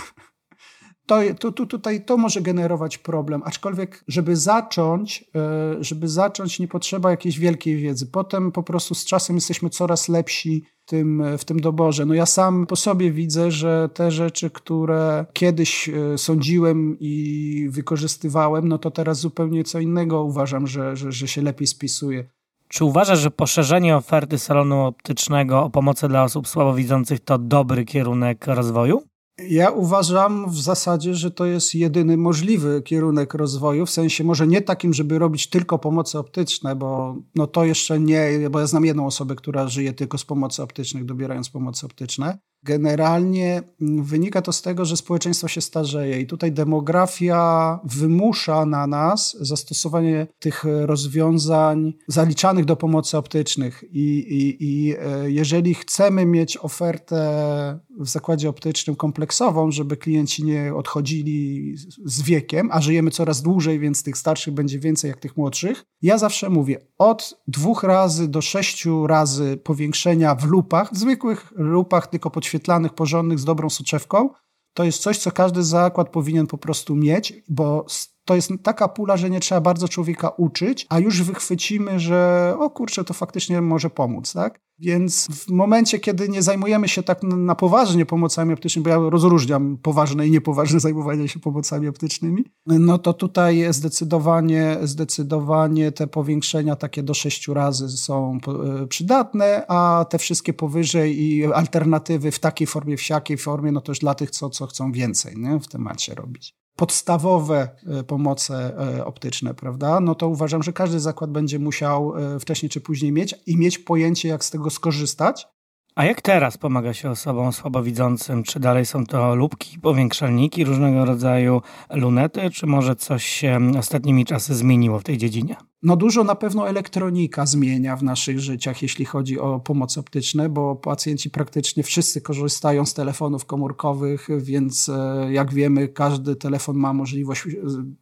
to, 1.05 1.19
to, 1.39 1.51
to, 1.51 1.65
tutaj 1.65 2.05
to 2.05 2.17
może 2.17 2.41
generować 2.41 2.98
problem, 2.98 3.41
aczkolwiek, 3.45 4.03
żeby 4.07 4.36
zacząć, 4.36 5.25
e, 5.36 5.83
żeby 5.83 6.07
zacząć, 6.07 6.60
nie 6.60 6.67
potrzeba 6.67 7.12
jakiejś 7.12 7.39
wielkiej 7.39 7.77
wiedzy. 7.77 8.07
Potem 8.07 8.51
po 8.51 8.63
prostu 8.63 8.95
z 8.95 9.05
czasem 9.05 9.36
jesteśmy 9.36 9.69
coraz 9.69 10.10
lepsi 10.10 10.63
w 10.86 10.89
tym, 10.89 11.24
w 11.38 11.45
tym 11.45 11.60
doborze. 11.60 12.05
No 12.05 12.13
ja 12.13 12.25
sam 12.25 12.65
po 12.65 12.75
sobie 12.75 13.12
widzę, 13.12 13.51
że 13.51 13.89
te 13.93 14.12
rzeczy, 14.12 14.50
które 14.50 15.25
kiedyś 15.33 15.89
e, 15.89 16.17
sądziłem 16.17 16.98
i 17.00 17.67
wykorzystywałem, 17.69 18.67
no 18.67 18.77
to 18.77 18.91
teraz 18.91 19.19
zupełnie 19.19 19.63
co 19.63 19.79
innego 19.79 20.24
uważam, 20.24 20.67
że, 20.67 20.95
że, 20.95 21.12
że 21.12 21.27
się 21.27 21.41
lepiej 21.41 21.67
spisuje 21.67 22.25
Czy 22.67 22.86
uważasz, 22.86 23.19
że 23.19 23.31
poszerzenie 23.31 23.98
oferty 23.98 24.38
salonu 24.38 24.86
optycznego 24.86 25.63
o 25.63 25.69
pomocy 25.69 26.07
dla 26.07 26.24
osób 26.24 26.48
słabowidzących 26.48 27.19
to 27.19 27.38
dobry 27.38 27.86
kierunek 27.86 28.48
rozwoju? 28.48 29.12
Ja 29.50 29.71
uważam 29.71 30.50
w 30.50 30.62
zasadzie, 30.62 31.15
że 31.15 31.31
to 31.31 31.45
jest 31.45 31.75
jedyny 31.75 32.17
możliwy 32.17 32.81
kierunek 32.81 33.33
rozwoju, 33.33 33.85
w 33.85 33.89
sensie 33.89 34.23
może 34.23 34.47
nie 34.47 34.62
takim, 34.62 34.93
żeby 34.93 35.19
robić 35.19 35.50
tylko 35.50 35.79
pomocy 35.79 36.19
optyczne, 36.19 36.75
bo 36.75 37.15
no 37.35 37.47
to 37.47 37.65
jeszcze 37.65 38.00
nie, 38.00 38.50
bo 38.51 38.59
ja 38.59 38.67
znam 38.67 38.85
jedną 38.85 39.05
osobę, 39.05 39.35
która 39.35 39.67
żyje 39.67 39.93
tylko 39.93 40.17
z 40.17 40.25
pomocy 40.25 40.63
optycznych, 40.63 41.05
dobierając 41.05 41.50
pomocy 41.50 41.85
optyczne. 41.85 42.38
Generalnie 42.63 43.63
mm, 43.82 44.03
wynika 44.03 44.41
to 44.41 44.51
z 44.51 44.62
tego, 44.62 44.86
że 44.86 44.98
społeczeństwo 44.98 45.48
się 45.48 45.62
starzeje 45.62 46.22
i 46.22 46.27
tutaj 46.27 46.51
demografia 46.51 47.79
wymusza 47.84 48.65
na 48.65 48.88
nas 48.88 49.38
zastosowanie 49.39 50.27
tych 50.39 50.63
rozwiązań 50.86 51.93
zaliczanych 52.08 52.65
do 52.65 52.75
pomocy 52.75 53.17
optycznych. 53.17 53.84
I, 53.91 54.17
i, 54.17 54.58
i 54.60 54.96
e, 55.00 55.32
jeżeli 55.32 55.75
chcemy 55.75 56.25
mieć 56.25 56.58
ofertę 56.58 57.79
w 58.00 58.10
zakładzie 58.10 58.50
optycznym 58.50 58.96
kompleksową, 58.96 59.72
żeby 59.72 59.98
klienci 59.98 60.43
nie 60.43 60.75
odchodzili 60.75 61.75
z 62.05 62.22
wiekiem, 62.22 62.70
a 62.72 62.82
żyjemy 62.82 63.12
coraz 63.12 63.41
dłużej, 63.41 63.79
więc 63.79 64.03
tych 64.03 64.17
starszych 64.17 64.53
będzie 64.53 64.79
więcej 64.79 65.10
jak 65.10 65.20
tych 65.20 65.38
młodszych, 65.38 65.86
ja 66.01 66.17
zawsze 66.17 66.50
mówię 66.50 66.79
od 66.98 67.41
dwóch 67.48 67.84
razy 67.84 68.27
do 68.27 68.41
sześciu 68.41 69.08
razy 69.08 69.58
powiększenia 69.58 70.36
w 70.36 70.46
lupach, 70.46 70.93
w 70.93 70.98
zwykłych 70.98 71.53
lupach, 71.55 72.08
tylko 72.08 72.32
podświetlanych, 72.53 72.93
porządnych, 72.93 73.39
z 73.39 73.45
dobrą 73.45 73.69
soczewką, 73.69 74.29
to 74.74 74.83
jest 74.83 75.01
coś, 75.01 75.17
co 75.17 75.31
każdy 75.31 75.63
zakład 75.63 76.10
powinien 76.10 76.48
po 76.48 76.57
prostu 76.57 76.95
mieć, 76.95 77.33
bo 77.50 77.86
to 78.25 78.36
jest 78.36 78.51
taka 78.63 78.88
pula, 78.88 79.18
że 79.18 79.30
nie 79.30 79.39
trzeba 79.39 79.62
bardzo 79.62 79.88
człowieka 79.88 80.30
uczyć, 80.30 80.86
a 80.89 81.00
już 81.00 81.24
wychwycimy, 81.24 82.00
że 82.00 82.53
o 82.60 82.70
kurczę, 82.70 83.03
to 83.03 83.13
faktycznie 83.13 83.62
może 83.62 83.89
pomóc, 83.89 84.34
tak? 84.34 84.63
Więc 84.80 85.27
w 85.27 85.50
momencie, 85.50 86.00
kiedy 86.00 86.30
nie 86.30 86.42
zajmujemy 86.42 86.88
się 86.88 87.03
tak 87.03 87.24
na 87.24 87.56
poważnie 87.56 88.06
pomocami 88.06 88.53
optycznymi, 88.53 88.84
bo 88.84 88.89
ja 88.89 88.98
rozróżniam 89.10 89.77
poważne 89.77 90.27
i 90.27 90.32
niepoważne 90.32 90.80
zajmowanie 90.89 91.27
się 91.27 91.39
pomocami 91.39 91.88
optycznymi, 91.88 92.44
no 92.65 92.98
to 92.98 93.13
tutaj 93.13 93.74
zdecydowanie, 93.74 94.77
zdecydowanie 94.84 95.92
te 95.92 96.08
powiększenia 96.08 96.75
takie 96.75 97.03
do 97.03 97.13
sześciu 97.13 97.53
razy 97.53 97.89
są 97.89 98.38
e, 98.84 98.88
przydatne, 98.88 99.65
a 99.68 100.06
te 100.10 100.18
wszystkie 100.18 100.53
powyżej 100.53 101.22
i 101.22 101.46
alternatywy 101.46 102.32
w 102.32 102.39
takiej 102.39 102.68
formie, 102.68 102.98
w 102.98 103.01
siakiej 103.01 103.38
formie, 103.38 103.72
no 103.72 103.82
to 103.82 103.92
już 103.92 104.00
dla 104.00 104.15
tych, 104.15 104.32
co, 104.32 104.50
co 104.50 104.68
chcą 104.68 104.92
więcej 104.92 105.38
nie? 105.38 105.60
w 105.60 105.68
temacie 105.68 106.15
robić 106.15 106.62
podstawowe 106.75 107.70
e, 107.88 108.03
pomoce 108.03 108.74
e, 108.98 109.06
optyczne, 109.06 109.53
prawda, 109.53 110.00
no 110.00 110.15
to 110.15 110.27
uważam, 110.27 110.63
że 110.63 110.74
każdy 110.74 111.00
zakład 111.00 111.32
będzie 111.32 111.60
musiał 111.60 112.18
e, 112.18 112.39
wcześniej 112.39 112.70
czy 112.70 112.82
później 112.82 113.12
mieć 113.12 113.36
i 113.46 113.58
mieć 113.58 113.80
pojęcie, 113.80 114.30
jak 114.30 114.44
z 114.44 114.51
tego 114.51 114.70
skorzystać. 114.70 115.48
A 115.96 116.06
jak 116.06 116.22
teraz 116.22 116.58
pomaga 116.58 116.94
się 116.94 117.10
osobom 117.10 117.53
słabowidzącym? 117.53 118.44
Czy 118.44 118.60
dalej 118.60 118.86
są 118.86 119.06
to 119.06 119.36
lubki, 119.36 119.80
powiększalniki, 119.80 120.63
różnego 120.63 121.06
rodzaju 121.06 121.62
lunety, 121.89 122.50
czy 122.50 122.65
może 122.68 122.96
coś 122.96 123.25
się 123.25 123.72
ostatnimi 123.80 124.25
czasy 124.25 124.56
zmieniło 124.56 125.00
w 125.00 125.03
tej 125.03 125.18
dziedzinie? 125.18 125.56
No 125.83 125.95
dużo 125.95 126.23
na 126.23 126.35
pewno 126.35 126.69
elektronika 126.69 127.45
zmienia 127.45 127.95
w 127.95 128.03
naszych 128.03 128.39
życiach, 128.39 128.81
jeśli 128.81 129.05
chodzi 129.05 129.39
o 129.39 129.59
pomoc 129.59 129.97
optyczną, 129.97 130.49
bo 130.49 130.75
pacjenci 130.75 131.29
praktycznie 131.29 131.83
wszyscy 131.83 132.21
korzystają 132.21 132.85
z 132.85 132.93
telefonów 132.93 133.45
komórkowych, 133.45 134.27
więc 134.37 134.89
e, 134.89 135.27
jak 135.33 135.53
wiemy, 135.53 135.87
każdy 135.87 136.35
telefon 136.35 136.75
ma 136.75 136.93
możliwość 136.93 137.47
e, 137.47 137.51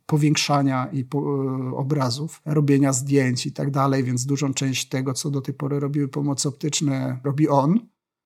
powiększania 0.06 0.88
i 0.94 1.00
e, 1.02 1.18
obrazów, 1.76 2.42
robienia 2.46 2.94
zdjęć 2.94 3.46
i 3.46 3.52
tak 3.52 3.72
dalej, 3.72 4.04
więc 4.04 4.26
dużą 4.26 4.54
część 4.54 4.90
tego, 4.90 5.14
co 5.14 5.30
do 5.30 5.42
tej 5.42 5.54
pory 5.54 5.80
robiły 5.80 6.08
pomocy 6.08 6.50
optyczne, 6.50 7.20
robi 7.24 7.50
on. 7.50 7.80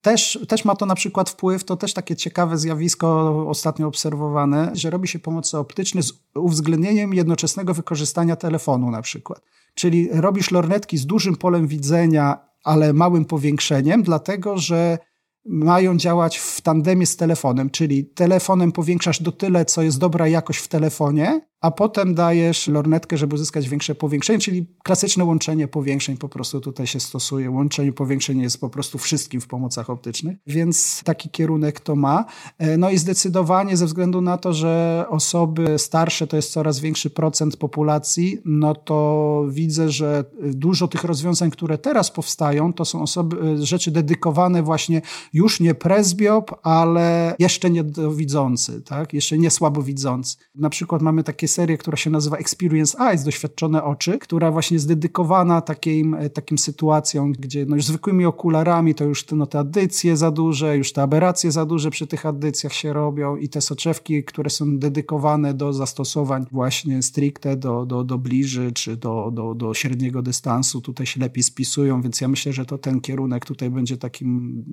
Też, 0.05 0.39
też 0.47 0.65
ma 0.65 0.75
to 0.75 0.85
na 0.85 0.95
przykład 0.95 1.29
wpływ, 1.29 1.63
to 1.63 1.77
też 1.77 1.93
takie 1.93 2.15
ciekawe 2.15 2.57
zjawisko 2.57 3.45
ostatnio 3.47 3.87
obserwowane, 3.87 4.71
że 4.73 4.89
robi 4.89 5.07
się 5.07 5.19
pomocy 5.19 5.57
optyczne 5.57 6.03
z 6.03 6.13
uwzględnieniem 6.35 7.13
jednoczesnego 7.13 7.73
wykorzystania 7.73 8.35
telefonu 8.35 8.91
na 8.91 9.01
przykład. 9.01 9.41
Czyli 9.73 10.09
robisz 10.11 10.51
lornetki 10.51 10.97
z 10.97 11.05
dużym 11.05 11.35
polem 11.35 11.67
widzenia, 11.67 12.37
ale 12.63 12.93
małym 12.93 13.25
powiększeniem, 13.25 14.03
dlatego 14.03 14.57
że 14.57 14.97
mają 15.45 15.97
działać 15.97 16.37
w 16.37 16.61
tandemie 16.61 17.05
z 17.05 17.17
telefonem, 17.17 17.69
czyli 17.69 18.05
telefonem 18.05 18.71
powiększasz 18.71 19.21
do 19.21 19.31
tyle, 19.31 19.65
co 19.65 19.81
jest 19.81 19.99
dobra 19.99 20.27
jakość 20.27 20.59
w 20.59 20.67
telefonie, 20.67 21.41
a 21.61 21.71
potem 21.71 22.15
dajesz 22.15 22.67
lornetkę, 22.67 23.17
żeby 23.17 23.35
uzyskać 23.35 23.69
większe 23.69 23.95
powiększenie, 23.95 24.39
czyli 24.39 24.67
klasyczne 24.83 25.25
łączenie 25.25 25.67
powiększeń 25.67 26.17
po 26.17 26.29
prostu 26.29 26.61
tutaj 26.61 26.87
się 26.87 26.99
stosuje. 26.99 27.51
Łączenie 27.51 27.93
powiększeń 27.93 28.41
jest 28.41 28.61
po 28.61 28.69
prostu 28.69 28.97
wszystkim 28.97 29.41
w 29.41 29.47
pomocach 29.47 29.89
optycznych, 29.89 30.37
więc 30.47 31.03
taki 31.03 31.29
kierunek 31.29 31.79
to 31.79 31.95
ma. 31.95 32.25
E, 32.57 32.77
no 32.77 32.89
i 32.89 32.97
zdecydowanie 32.97 33.77
ze 33.77 33.85
względu 33.85 34.21
na 34.21 34.37
to, 34.37 34.53
że 34.53 35.05
osoby 35.09 35.79
starsze 35.79 36.27
to 36.27 36.35
jest 36.35 36.51
coraz 36.51 36.79
większy 36.79 37.09
procent 37.09 37.57
populacji, 37.57 38.37
no 38.45 38.75
to 38.75 39.45
widzę, 39.49 39.89
że 39.89 40.25
dużo 40.43 40.87
tych 40.87 41.03
rozwiązań, 41.03 41.51
które 41.51 41.77
teraz 41.77 42.11
powstają, 42.11 42.73
to 42.73 42.85
są 42.85 43.01
osoby, 43.01 43.37
e, 43.41 43.65
rzeczy 43.65 43.91
dedykowane 43.91 44.63
właśnie 44.63 45.01
już 45.33 45.59
nie 45.59 45.75
presbiop, 45.75 46.59
ale 46.63 47.35
jeszcze 47.39 47.69
niedowidzący, 47.69 48.81
tak? 48.81 49.13
jeszcze 49.13 49.37
nie 49.37 49.51
słabowidzący. 49.51 50.37
Na 50.55 50.69
przykład 50.69 51.01
mamy 51.01 51.23
takie 51.23 51.44
serię, 51.47 51.77
która 51.77 51.97
się 51.97 52.09
nazywa 52.09 52.37
Experience 52.37 52.97
Eyes, 52.99 53.23
Doświadczone 53.23 53.83
Oczy, 53.83 54.19
która 54.19 54.51
właśnie 54.51 54.75
jest 54.75 54.87
dedykowana 54.87 55.61
takim, 55.61 56.13
e, 56.13 56.29
takim 56.29 56.57
sytuacjom, 56.57 57.31
gdzie 57.31 57.65
no 57.65 57.75
już 57.75 57.85
zwykłymi 57.85 58.25
okularami 58.25 58.95
to 58.95 59.03
już 59.03 59.25
te, 59.25 59.35
no, 59.35 59.47
te 59.47 59.65
za 60.13 60.31
duże, 60.31 60.77
już 60.77 60.93
te 60.93 61.01
aberracje 61.01 61.51
za 61.51 61.65
duże 61.65 61.89
przy 61.91 62.07
tych 62.07 62.25
adycjach 62.25 62.73
się 62.73 62.93
robią 62.93 63.35
i 63.37 63.49
te 63.49 63.61
soczewki, 63.61 64.23
które 64.23 64.49
są 64.49 64.77
dedykowane 64.77 65.53
do 65.53 65.73
zastosowań 65.73 66.45
właśnie 66.51 67.03
stricte 67.03 67.57
do, 67.57 67.85
do, 67.85 68.03
do 68.03 68.17
bliży 68.17 68.71
czy 68.71 68.97
do, 68.97 69.31
do, 69.33 69.55
do 69.55 69.73
średniego 69.73 70.21
dystansu, 70.21 70.81
tutaj 70.81 71.05
się 71.05 71.19
lepiej 71.19 71.43
spisują, 71.43 72.01
więc 72.01 72.21
ja 72.21 72.27
myślę, 72.27 72.53
że 72.53 72.65
to 72.65 72.77
ten 72.77 73.01
kierunek 73.01 73.45
tutaj 73.45 73.69
będzie 73.69 73.97
takim 73.97 74.63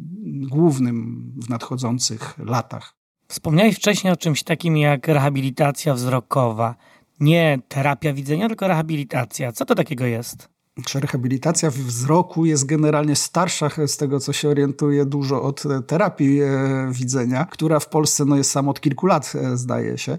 głównym 0.50 1.32
w 1.42 1.48
nadchodzących 1.48 2.38
latach. 2.38 3.01
Wspomniałeś 3.32 3.76
wcześniej 3.76 4.12
o 4.12 4.16
czymś 4.16 4.42
takim 4.42 4.76
jak 4.76 5.08
rehabilitacja 5.08 5.94
wzrokowa. 5.94 6.74
Nie 7.20 7.58
terapia 7.68 8.12
widzenia, 8.12 8.48
tylko 8.48 8.68
rehabilitacja. 8.68 9.52
Co 9.52 9.64
to 9.64 9.74
takiego 9.74 10.06
jest? 10.06 10.48
Rehabilitacja 10.94 11.70
wzroku 11.70 12.44
jest 12.44 12.66
generalnie 12.66 13.16
starsza, 13.16 13.70
z 13.86 13.96
tego 13.96 14.20
co 14.20 14.32
się 14.32 14.48
orientuję, 14.48 15.06
dużo 15.06 15.42
od 15.42 15.62
terapii 15.86 16.42
e, 16.42 16.48
widzenia, 16.90 17.44
która 17.44 17.80
w 17.80 17.88
Polsce 17.88 18.24
no, 18.24 18.36
jest 18.36 18.50
sam 18.50 18.68
od 18.68 18.80
kilku 18.80 19.06
lat, 19.06 19.32
e, 19.34 19.56
zdaje 19.56 19.98
się, 19.98 20.18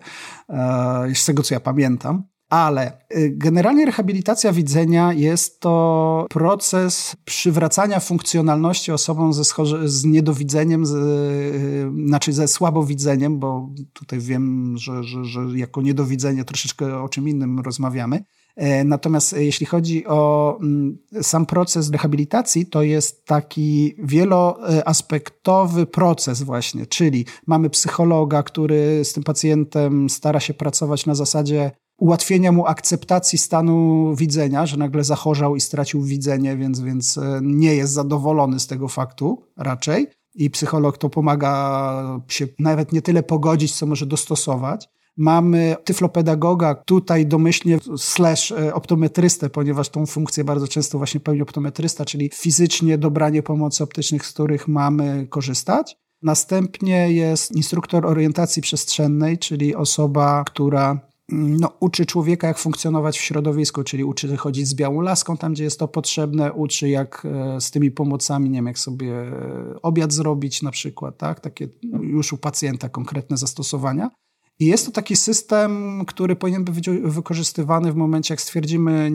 e, 0.49 1.15
z 1.15 1.25
tego 1.25 1.43
co 1.43 1.53
ja 1.53 1.59
pamiętam. 1.59 2.23
Ale 2.53 2.91
y, 3.17 3.33
generalnie 3.35 3.85
rehabilitacja 3.85 4.53
widzenia 4.53 5.13
jest 5.13 5.59
to 5.59 6.25
proces 6.29 7.15
przywracania 7.25 7.99
funkcjonalności 7.99 8.91
osobom 8.91 9.33
ze, 9.33 9.43
z 9.85 10.05
niedowidzeniem, 10.05 10.85
z, 10.85 10.91
y, 10.93 12.07
znaczy 12.07 12.33
ze 12.33 12.47
słabowidzeniem, 12.47 13.39
bo 13.39 13.69
tutaj 13.93 14.19
wiem, 14.19 14.75
że, 14.77 15.03
że, 15.03 15.25
że 15.25 15.39
jako 15.55 15.81
niedowidzenie 15.81 16.45
troszeczkę 16.45 17.01
o 17.01 17.09
czym 17.09 17.29
innym 17.29 17.59
rozmawiamy. 17.59 18.23
E, 18.55 18.83
natomiast 18.83 19.33
jeśli 19.33 19.65
chodzi 19.65 20.07
o 20.07 20.57
mm, 20.61 20.97
sam 21.21 21.45
proces 21.45 21.91
rehabilitacji, 21.91 22.65
to 22.65 22.83
jest 22.83 23.25
taki 23.25 23.95
wieloaspektowy 23.97 25.85
proces 25.85 26.43
właśnie, 26.43 26.85
czyli 26.85 27.25
mamy 27.47 27.69
psychologa, 27.69 28.43
który 28.43 29.05
z 29.05 29.13
tym 29.13 29.23
pacjentem 29.23 30.09
stara 30.09 30.39
się 30.39 30.53
pracować 30.53 31.05
na 31.05 31.15
zasadzie 31.15 31.71
ułatwienia 32.03 32.51
mu 32.51 32.65
akceptacji 32.65 33.37
stanu 33.37 34.15
widzenia, 34.15 34.65
że 34.65 34.77
nagle 34.77 35.03
zachorzał 35.03 35.55
i 35.55 35.61
stracił 35.61 36.01
widzenie, 36.01 36.57
więc, 36.57 36.81
więc 36.81 37.17
e, 37.17 37.39
nie 37.43 37.75
jest 37.75 37.93
zadowolony 37.93 38.59
z 38.59 38.67
tego 38.67 38.87
faktu 38.87 39.43
raczej. 39.57 40.07
I 40.35 40.49
psycholog 40.49 40.97
to 40.97 41.09
pomaga 41.09 42.21
się 42.27 42.47
nawet 42.59 42.91
nie 42.91 43.01
tyle 43.01 43.23
pogodzić, 43.23 43.75
co 43.75 43.85
może 43.85 44.05
dostosować. 44.05 44.89
Mamy 45.17 45.75
tyflopedagoga, 45.83 46.75
tutaj 46.75 47.25
domyślnie 47.25 47.77
slash 47.97 48.51
e, 48.51 48.73
optometrystę, 48.73 49.49
ponieważ 49.49 49.89
tą 49.89 50.05
funkcję 50.05 50.43
bardzo 50.43 50.67
często 50.67 50.97
właśnie 50.97 51.19
pełni 51.19 51.41
optometrysta, 51.41 52.05
czyli 52.05 52.29
fizycznie 52.33 52.97
dobranie 52.97 53.43
pomocy 53.43 53.83
optycznych, 53.83 54.25
z 54.25 54.33
których 54.33 54.67
mamy 54.67 55.27
korzystać. 55.29 55.97
Następnie 56.21 57.11
jest 57.11 57.55
instruktor 57.55 58.05
orientacji 58.05 58.61
przestrzennej, 58.61 59.37
czyli 59.37 59.75
osoba, 59.75 60.43
która 60.43 61.12
no, 61.29 61.71
uczy 61.79 62.05
człowieka, 62.05 62.47
jak 62.47 62.57
funkcjonować 62.57 63.17
w 63.17 63.21
środowisku, 63.21 63.83
czyli 63.83 64.03
uczy 64.03 64.37
chodzić 64.37 64.67
z 64.67 64.75
białą 64.75 65.01
laską 65.01 65.37
tam, 65.37 65.53
gdzie 65.53 65.63
jest 65.63 65.79
to 65.79 65.87
potrzebne, 65.87 66.53
uczy 66.53 66.89
jak 66.89 67.25
e, 67.25 67.61
z 67.61 67.71
tymi 67.71 67.91
pomocami, 67.91 68.49
nie 68.49 68.57
wiem, 68.57 68.65
jak 68.65 68.79
sobie 68.79 69.11
e, 69.11 69.81
obiad 69.81 70.13
zrobić 70.13 70.61
na 70.61 70.71
przykład, 70.71 71.17
tak? 71.17 71.39
Takie 71.39 71.69
już 72.01 72.33
u 72.33 72.37
pacjenta 72.37 72.89
konkretne 72.89 73.37
zastosowania. 73.37 74.09
I 74.59 74.65
jest 74.65 74.85
to 74.85 74.91
taki 74.91 75.15
system, 75.15 76.03
który 76.07 76.35
powinien 76.35 76.63
być 76.63 76.89
wykorzystywany 76.89 77.91
w 77.91 77.95
momencie, 77.95 78.33
jak 78.33 78.41
stwierdzimy 78.41 79.11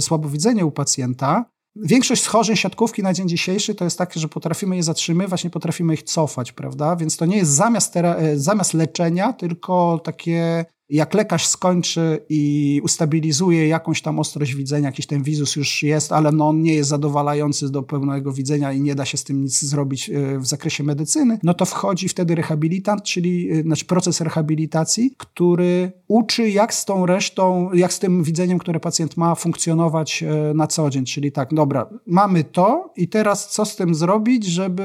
słabowidzenie 0.00 0.66
u 0.66 0.70
pacjenta, 0.70 1.54
Większość 1.76 2.22
schorzeń 2.22 2.56
siatkówki 2.56 3.02
na 3.02 3.12
dzień 3.12 3.28
dzisiejszy 3.28 3.74
to 3.74 3.84
jest 3.84 3.98
takie, 3.98 4.20
że 4.20 4.28
potrafimy 4.28 4.76
je 4.76 4.82
zatrzymywać, 4.82 5.44
nie 5.44 5.50
potrafimy 5.50 5.94
ich 5.94 6.02
cofać, 6.02 6.52
prawda? 6.52 6.96
Więc 6.96 7.16
to 7.16 7.26
nie 7.26 7.36
jest 7.36 7.50
zamiast, 7.50 7.96
e, 7.96 8.38
zamiast 8.38 8.74
leczenia, 8.74 9.32
tylko 9.32 10.00
takie 10.04 10.64
jak 10.88 11.14
lekarz 11.14 11.46
skończy 11.46 12.24
i 12.28 12.80
ustabilizuje 12.84 13.68
jakąś 13.68 14.02
tam 14.02 14.18
ostrość 14.18 14.54
widzenia, 14.54 14.88
jakiś 14.88 15.06
ten 15.06 15.22
wizus 15.22 15.56
już 15.56 15.82
jest, 15.82 16.12
ale 16.12 16.32
no 16.32 16.48
on 16.48 16.62
nie 16.62 16.74
jest 16.74 16.90
zadowalający 16.90 17.70
do 17.70 17.82
pełnego 17.82 18.32
widzenia 18.32 18.72
i 18.72 18.80
nie 18.80 18.94
da 18.94 19.04
się 19.04 19.16
z 19.16 19.24
tym 19.24 19.42
nic 19.42 19.62
zrobić 19.62 20.10
e, 20.10 20.38
w 20.38 20.46
zakresie 20.46 20.84
medycyny, 20.84 21.38
no 21.42 21.54
to 21.54 21.64
wchodzi 21.64 22.08
wtedy 22.08 22.34
rehabilitant, 22.34 23.02
czyli 23.02 23.50
e, 23.50 23.62
znaczy 23.62 23.84
proces 23.84 24.20
rehabilitacji, 24.20 25.14
który 25.18 25.92
uczy 26.08 26.50
jak 26.50 26.74
z 26.74 26.84
tą 26.84 27.06
resztą, 27.06 27.72
jak 27.72 27.92
z 27.92 27.98
tym 27.98 28.22
widzeniem, 28.22 28.58
które 28.58 28.80
pacjent 28.80 29.16
ma, 29.16 29.34
funkcjonować 29.34 30.22
e, 30.22 30.54
na 30.54 30.66
co 30.66 30.90
dzień. 30.90 31.04
Czyli 31.04 31.32
tak, 31.32 31.54
dobra, 31.54 31.90
mamy 32.06 32.44
to 32.44 32.92
i 32.96 33.08
teraz 33.08 33.50
co 33.50 33.64
z 33.64 33.76
tym 33.76 33.94
zrobić, 33.94 34.44
żeby 34.46 34.84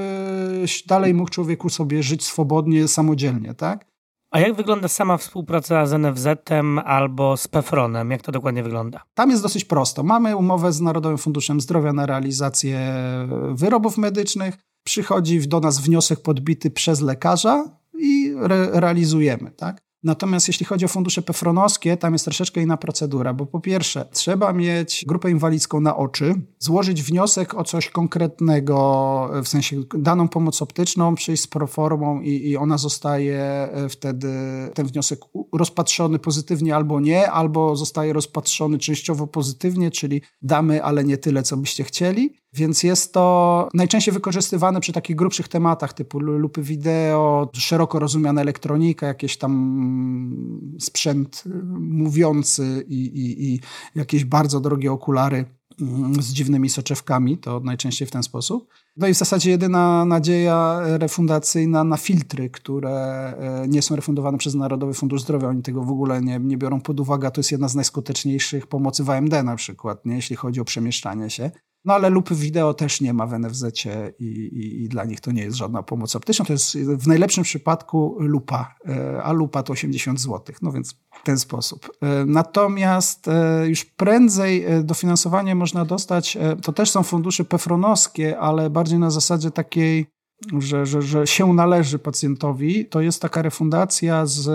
dalej 0.87 1.13
mógł 1.13 1.29
człowieku 1.29 1.69
sobie 1.69 2.03
żyć 2.03 2.23
swobodnie, 2.23 2.87
samodzielnie, 2.87 3.53
tak? 3.53 3.88
A 4.31 4.39
jak 4.39 4.53
wygląda 4.53 4.87
sama 4.87 5.17
współpraca 5.17 5.85
z 5.85 5.93
NFZ-em 5.93 6.79
albo 6.79 7.37
z 7.37 7.47
PEFRONem? 7.47 8.11
Jak 8.11 8.21
to 8.21 8.31
dokładnie 8.31 8.63
wygląda? 8.63 9.03
Tam 9.13 9.29
jest 9.29 9.43
dosyć 9.43 9.65
prosto. 9.65 10.03
Mamy 10.03 10.35
umowę 10.35 10.71
z 10.71 10.81
Narodowym 10.81 11.17
Funduszem 11.17 11.61
Zdrowia 11.61 11.93
na 11.93 12.05
realizację 12.05 12.93
wyrobów 13.53 13.97
medycznych. 13.97 14.57
Przychodzi 14.83 15.47
do 15.47 15.59
nas 15.59 15.79
wniosek 15.79 16.21
podbity 16.21 16.71
przez 16.71 17.01
lekarza 17.01 17.69
i 17.99 18.33
re 18.41 18.69
realizujemy. 18.71 19.51
Tak? 19.51 19.88
Natomiast 20.03 20.47
jeśli 20.47 20.65
chodzi 20.65 20.85
o 20.85 20.87
fundusze 20.87 21.21
pefronowskie, 21.21 21.97
tam 21.97 22.13
jest 22.13 22.25
troszeczkę 22.25 22.61
inna 22.61 22.77
procedura, 22.77 23.33
bo 23.33 23.45
po 23.45 23.59
pierwsze 23.59 24.05
trzeba 24.11 24.53
mieć 24.53 25.05
grupę 25.07 25.31
inwalidzką 25.31 25.81
na 25.81 25.97
oczy, 25.97 26.35
złożyć 26.59 27.03
wniosek 27.03 27.53
o 27.53 27.63
coś 27.63 27.89
konkretnego, 27.89 29.29
w 29.43 29.47
sensie 29.47 29.83
daną 29.97 30.27
pomoc 30.27 30.61
optyczną, 30.61 31.15
przyjść 31.15 31.43
z 31.43 31.47
proformą 31.47 32.21
i, 32.21 32.49
i 32.49 32.57
ona 32.57 32.77
zostaje 32.77 33.39
e, 33.41 33.89
wtedy, 33.89 34.29
ten 34.73 34.87
wniosek 34.87 35.19
rozpatrzony 35.53 36.19
pozytywnie 36.19 36.75
albo 36.75 36.99
nie, 36.99 37.31
albo 37.31 37.75
zostaje 37.75 38.13
rozpatrzony 38.13 38.77
częściowo 38.77 39.27
pozytywnie, 39.27 39.91
czyli 39.91 40.21
damy, 40.41 40.83
ale 40.83 41.03
nie 41.03 41.17
tyle, 41.17 41.43
co 41.43 41.57
byście 41.57 41.83
chcieli. 41.83 42.33
Więc 42.53 42.83
jest 42.83 43.13
to 43.13 43.67
najczęściej 43.73 44.13
wykorzystywane 44.13 44.81
przy 44.81 44.93
takich 44.93 45.15
grubszych 45.15 45.47
tematach 45.47 45.93
typu 45.93 46.19
lupy 46.19 46.61
wideo, 46.61 47.49
szeroko 47.53 47.99
rozumiana 47.99 48.41
elektronika, 48.41 49.07
jakieś 49.07 49.37
tam 49.37 50.75
sprzęt 50.79 51.43
y, 51.45 51.49
mówiący 51.79 52.85
i, 52.87 53.05
i, 53.05 53.53
i 53.53 53.59
jakieś 53.95 54.25
bardzo 54.25 54.59
drogie 54.59 54.91
okulary 54.91 55.45
mm, 55.81 56.21
z 56.21 56.33
dziwnymi 56.33 56.69
soczewkami, 56.69 57.37
to 57.37 57.59
najczęściej 57.59 58.07
w 58.07 58.11
ten 58.11 58.23
sposób. 58.23 58.67
No 58.97 59.07
i 59.07 59.13
w 59.13 59.17
zasadzie 59.17 59.51
jedyna 59.51 60.05
nadzieja 60.05 60.79
refundacyjna 60.83 61.83
na 61.83 61.97
filtry, 61.97 62.49
które 62.49 62.91
e, 62.93 63.67
nie 63.67 63.81
są 63.81 63.95
refundowane 63.95 64.37
przez 64.37 64.55
Narodowy 64.55 64.93
Fundusz 64.93 65.21
Zdrowia. 65.21 65.47
Oni 65.47 65.61
tego 65.61 65.83
w 65.83 65.91
ogóle 65.91 66.21
nie, 66.21 66.39
nie 66.39 66.57
biorą 66.57 66.81
pod 66.81 66.99
uwagę. 66.99 67.31
To 67.31 67.39
jest 67.39 67.51
jedna 67.51 67.67
z 67.67 67.75
najskuteczniejszych 67.75 68.67
pomocy 68.67 69.03
w 69.03 69.09
AMD 69.09 69.43
na 69.43 69.55
przykład, 69.55 70.05
nie? 70.05 70.15
jeśli 70.15 70.35
chodzi 70.35 70.61
o 70.61 70.65
przemieszczanie 70.65 71.29
się. 71.29 71.51
No 71.85 71.93
ale 71.93 72.09
lupy 72.09 72.35
wideo 72.35 72.73
też 72.73 73.01
nie 73.01 73.13
ma 73.13 73.27
w 73.27 73.39
NFZ 73.39 73.65
i, 74.19 74.25
i, 74.25 74.83
i, 74.83 74.89
dla 74.89 75.05
nich 75.05 75.21
to 75.21 75.31
nie 75.31 75.43
jest 75.43 75.57
żadna 75.57 75.83
pomoc 75.83 76.15
optyczna. 76.15 76.45
To 76.45 76.53
jest 76.53 76.77
w 76.77 77.07
najlepszym 77.07 77.43
przypadku 77.43 78.15
lupa, 78.19 78.75
e, 78.87 79.23
a 79.23 79.31
lupa 79.31 79.63
to 79.63 79.73
80 79.73 80.19
zł. 80.19 80.55
No 80.61 80.71
więc 80.71 80.93
w 80.93 81.23
ten 81.23 81.39
sposób. 81.39 81.91
E, 82.01 82.25
natomiast 82.25 83.27
e, 83.27 83.67
już 83.67 83.85
prędzej 83.85 84.65
dofinansowanie 84.83 85.55
można 85.55 85.85
dostać, 85.85 86.37
to 86.63 86.73
też 86.73 86.91
są 86.91 87.03
fundusze 87.03 87.45
pefronowskie, 87.45 88.39
ale 88.39 88.69
bardziej 88.69 88.99
na 88.99 89.11
zasadzie 89.11 89.51
takiej 89.51 90.18
że, 90.59 90.85
że, 90.85 91.01
że 91.01 91.27
się 91.27 91.53
należy 91.53 91.99
pacjentowi, 91.99 92.85
to 92.85 93.01
jest 93.01 93.21
taka 93.21 93.41
refundacja 93.41 94.25
z, 94.25 94.49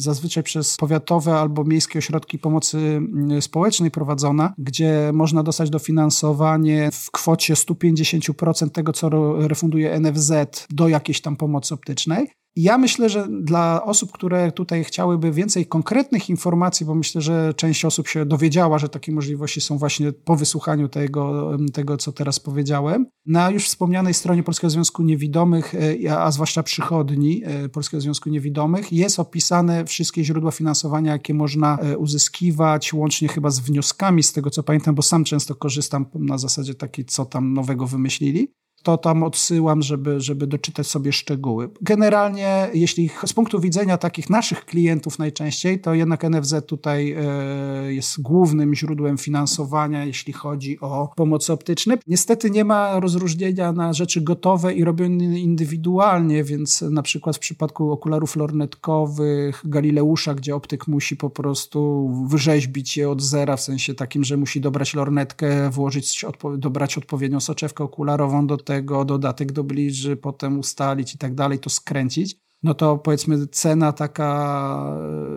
zazwyczaj 0.00 0.42
przez 0.42 0.76
powiatowe 0.76 1.34
albo 1.34 1.64
miejskie 1.64 1.98
ośrodki 1.98 2.38
pomocy 2.38 2.78
mm, 2.78 3.42
społecznej 3.42 3.90
prowadzona, 3.90 4.54
gdzie 4.58 5.10
można 5.14 5.42
dostać 5.42 5.70
dofinansowanie 5.70 6.90
w 6.92 7.10
kwocie 7.10 7.54
150% 7.54 8.70
tego, 8.70 8.92
co 8.92 9.08
refunduje 9.48 10.00
NFZ 10.00 10.32
do 10.70 10.88
jakiejś 10.88 11.20
tam 11.20 11.36
pomocy 11.36 11.74
optycznej. 11.74 12.28
Ja 12.56 12.78
myślę, 12.78 13.08
że 13.08 13.28
dla 13.40 13.84
osób, 13.84 14.12
które 14.12 14.52
tutaj 14.52 14.84
chciałyby 14.84 15.32
więcej 15.32 15.66
konkretnych 15.66 16.30
informacji, 16.30 16.86
bo 16.86 16.94
myślę, 16.94 17.20
że 17.20 17.54
część 17.56 17.84
osób 17.84 18.08
się 18.08 18.26
dowiedziała, 18.26 18.78
że 18.78 18.88
takie 18.88 19.12
możliwości 19.12 19.60
są 19.60 19.78
właśnie 19.78 20.12
po 20.12 20.36
wysłuchaniu 20.36 20.88
tego, 20.88 21.50
tego 21.72 21.96
co 21.96 22.12
teraz 22.12 22.40
powiedziałem, 22.40 23.06
na 23.26 23.50
już 23.50 23.66
wspomnianej 23.66 24.14
stronie 24.14 24.42
Polskiego 24.42 24.70
Związku 24.70 25.02
Niewidomych, 25.02 25.74
e, 26.04 26.18
a 26.18 26.30
zwłaszcza 26.30 26.62
przychodni 26.62 27.42
e, 27.44 27.68
Polskiego 27.68 28.00
Związku 28.00 28.30
Niewidomych, 28.30 28.92
jest 28.92 29.20
opisane 29.20 29.84
wszystkie 29.84 30.24
źródła 30.24 30.50
finansowania, 30.50 31.12
jakie 31.12 31.34
można 31.34 31.78
e, 31.78 31.98
uzyskiwać, 31.98 32.92
łącznie 32.92 33.28
chyba 33.28 33.50
z 33.50 33.60
wnioskami, 33.60 34.22
z 34.22 34.32
tego 34.32 34.50
co 34.50 34.62
pamiętam, 34.62 34.94
bo 34.94 35.02
sam 35.02 35.24
często 35.24 35.54
korzystam 35.54 36.06
na 36.14 36.38
zasadzie 36.38 36.74
takiej, 36.74 37.04
co 37.04 37.24
tam 37.24 37.52
nowego 37.52 37.86
wymyślili 37.86 38.48
to 38.86 38.98
tam 38.98 39.22
odsyłam, 39.22 39.82
żeby, 39.82 40.20
żeby 40.20 40.46
doczytać 40.46 40.86
sobie 40.86 41.12
szczegóły. 41.12 41.70
Generalnie, 41.80 42.70
jeśli 42.74 43.10
z 43.26 43.32
punktu 43.32 43.60
widzenia 43.60 43.98
takich 43.98 44.30
naszych 44.30 44.64
klientów 44.64 45.18
najczęściej, 45.18 45.80
to 45.80 45.94
jednak 45.94 46.24
NFZ 46.30 46.54
tutaj 46.66 47.12
e, 47.12 47.94
jest 47.94 48.22
głównym 48.22 48.74
źródłem 48.74 49.18
finansowania, 49.18 50.04
jeśli 50.04 50.32
chodzi 50.32 50.80
o 50.80 51.12
pomoc 51.16 51.50
optyczne. 51.50 51.98
Niestety 52.06 52.50
nie 52.50 52.64
ma 52.64 53.00
rozróżnienia 53.00 53.72
na 53.72 53.92
rzeczy 53.92 54.20
gotowe 54.20 54.74
i 54.74 54.84
robione 54.84 55.40
indywidualnie, 55.40 56.44
więc 56.44 56.82
na 56.82 57.02
przykład 57.02 57.36
w 57.36 57.40
przypadku 57.40 57.92
okularów 57.92 58.36
lornetkowych, 58.36 59.62
Galileusza, 59.64 60.34
gdzie 60.34 60.54
optyk 60.54 60.88
musi 60.88 61.16
po 61.16 61.30
prostu 61.30 62.08
wyrzeźbić 62.28 62.96
je 62.96 63.10
od 63.10 63.22
zera, 63.22 63.56
w 63.56 63.60
sensie 63.60 63.94
takim, 63.94 64.24
że 64.24 64.36
musi 64.36 64.60
dobrać 64.60 64.94
lornetkę, 64.94 65.70
włożyć, 65.70 66.24
dobrać 66.58 66.98
odpowiednią 66.98 67.40
soczewkę 67.40 67.84
okularową 67.84 68.46
do 68.46 68.56
tego, 68.56 68.75
tego, 68.76 69.04
dodatek 69.04 69.52
do 69.52 69.64
bliży, 69.64 70.16
potem 70.16 70.58
ustalić 70.58 71.14
i 71.14 71.18
tak 71.18 71.34
dalej, 71.34 71.58
to 71.58 71.70
skręcić, 71.70 72.36
no 72.62 72.74
to 72.74 72.98
powiedzmy 72.98 73.46
cena 73.46 73.92
taka 73.92 74.30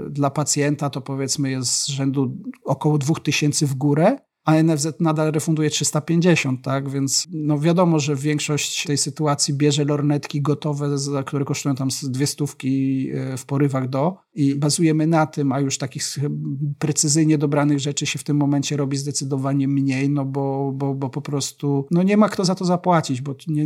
e, 0.07 0.09
dla 0.09 0.29
pacjenta 0.29 0.89
to 0.89 1.01
powiedzmy 1.01 1.51
jest 1.51 1.71
z 1.71 1.87
rzędu 1.87 2.37
około 2.65 2.97
2000 2.97 3.65
w 3.65 3.75
górę, 3.75 4.17
a 4.49 4.63
NFZ 4.63 4.87
nadal 4.99 5.31
refunduje 5.31 5.69
350, 5.69 6.61
tak? 6.61 6.89
Więc 6.89 7.27
no 7.31 7.59
wiadomo, 7.59 7.99
że 7.99 8.15
większość 8.15 8.83
tej 8.83 8.97
sytuacji 8.97 9.53
bierze 9.53 9.85
lornetki 9.85 10.41
gotowe, 10.41 10.95
które 11.25 11.45
kosztują 11.45 11.75
tam 11.75 11.89
dwie 12.03 12.27
stówki 12.27 13.09
e, 13.13 13.37
w 13.37 13.45
porywach 13.45 13.89
do 13.89 14.17
i 14.35 14.55
bazujemy 14.55 15.07
na 15.07 15.25
tym, 15.25 15.51
a 15.51 15.59
już 15.59 15.77
takich 15.77 16.03
precyzyjnie 16.79 17.37
dobranych 17.37 17.79
rzeczy 17.79 18.05
się 18.05 18.19
w 18.19 18.23
tym 18.23 18.37
momencie 18.37 18.77
robi 18.77 18.97
zdecydowanie 18.97 19.67
mniej, 19.67 20.09
no 20.09 20.25
bo, 20.25 20.71
bo, 20.75 20.95
bo 20.95 21.09
po 21.09 21.21
prostu 21.21 21.87
no 21.91 22.03
nie 22.03 22.17
ma 22.17 22.29
kto 22.29 22.45
za 22.45 22.55
to 22.55 22.65
zapłacić, 22.65 23.21
bo 23.21 23.35
nie, 23.47 23.65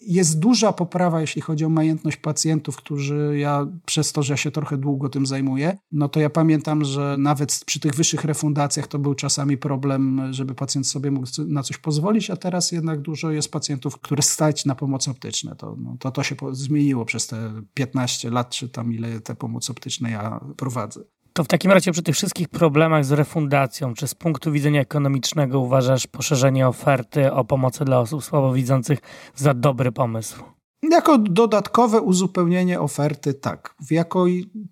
jest 0.00 0.38
duża 0.38 0.72
poprawa, 0.72 1.20
jeśli 1.20 1.42
chodzi 1.42 1.64
o 1.64 1.68
majętność 1.68 2.16
pacjentów, 2.16 2.76
którzy 2.76 3.34
ja 3.38 3.66
przez 3.84 4.12
to, 4.12 4.22
że 4.22 4.32
ja 4.32 4.36
się 4.36 4.50
trochę 4.50 4.76
długo 4.76 5.08
tym 5.08 5.26
zajmuję, 5.26 5.76
no 5.92 6.08
to 6.08 6.20
ja 6.20 6.30
pamiętam, 6.30 6.84
że 6.84 7.16
nawet 7.18 7.62
przy 7.66 7.80
tych 7.80 7.94
wyższych 7.94 8.24
refundacjach 8.24 8.86
to 8.86 8.98
był 8.98 9.14
czasami 9.14 9.56
problem 9.56 10.15
żeby 10.30 10.54
pacjent 10.54 10.88
sobie 10.88 11.10
mógł 11.10 11.26
na 11.46 11.62
coś 11.62 11.78
pozwolić, 11.78 12.30
a 12.30 12.36
teraz 12.36 12.72
jednak 12.72 13.00
dużo 13.00 13.30
jest 13.30 13.52
pacjentów, 13.52 14.00
które 14.00 14.22
stać 14.22 14.64
na 14.64 14.74
pomoc 14.74 15.08
optyczne. 15.08 15.56
To, 15.56 15.76
no, 15.78 15.96
to, 16.00 16.10
to 16.10 16.22
się 16.22 16.36
zmieniło 16.52 17.04
przez 17.04 17.26
te 17.26 17.62
15 17.74 18.30
lat, 18.30 18.50
czy 18.50 18.68
tam 18.68 18.92
ile 18.92 19.20
te 19.20 19.34
pomoc 19.34 19.70
optyczne 19.70 20.10
ja 20.10 20.40
prowadzę. 20.56 21.00
To 21.32 21.44
w 21.44 21.48
takim 21.48 21.70
razie 21.70 21.92
przy 21.92 22.02
tych 22.02 22.14
wszystkich 22.14 22.48
problemach 22.48 23.04
z 23.04 23.12
refundacją, 23.12 23.94
czy 23.94 24.08
z 24.08 24.14
punktu 24.14 24.52
widzenia 24.52 24.80
ekonomicznego 24.80 25.60
uważasz 25.60 26.06
poszerzenie 26.06 26.68
oferty 26.68 27.32
o 27.32 27.44
pomocy 27.44 27.84
dla 27.84 28.00
osób 28.00 28.24
słabowidzących 28.24 28.98
za 29.34 29.54
dobry 29.54 29.92
pomysł? 29.92 30.55
Jako 30.90 31.18
dodatkowe 31.18 32.00
uzupełnienie 32.00 32.80
oferty, 32.80 33.34
tak. 33.34 33.74
Jako 33.90 34.24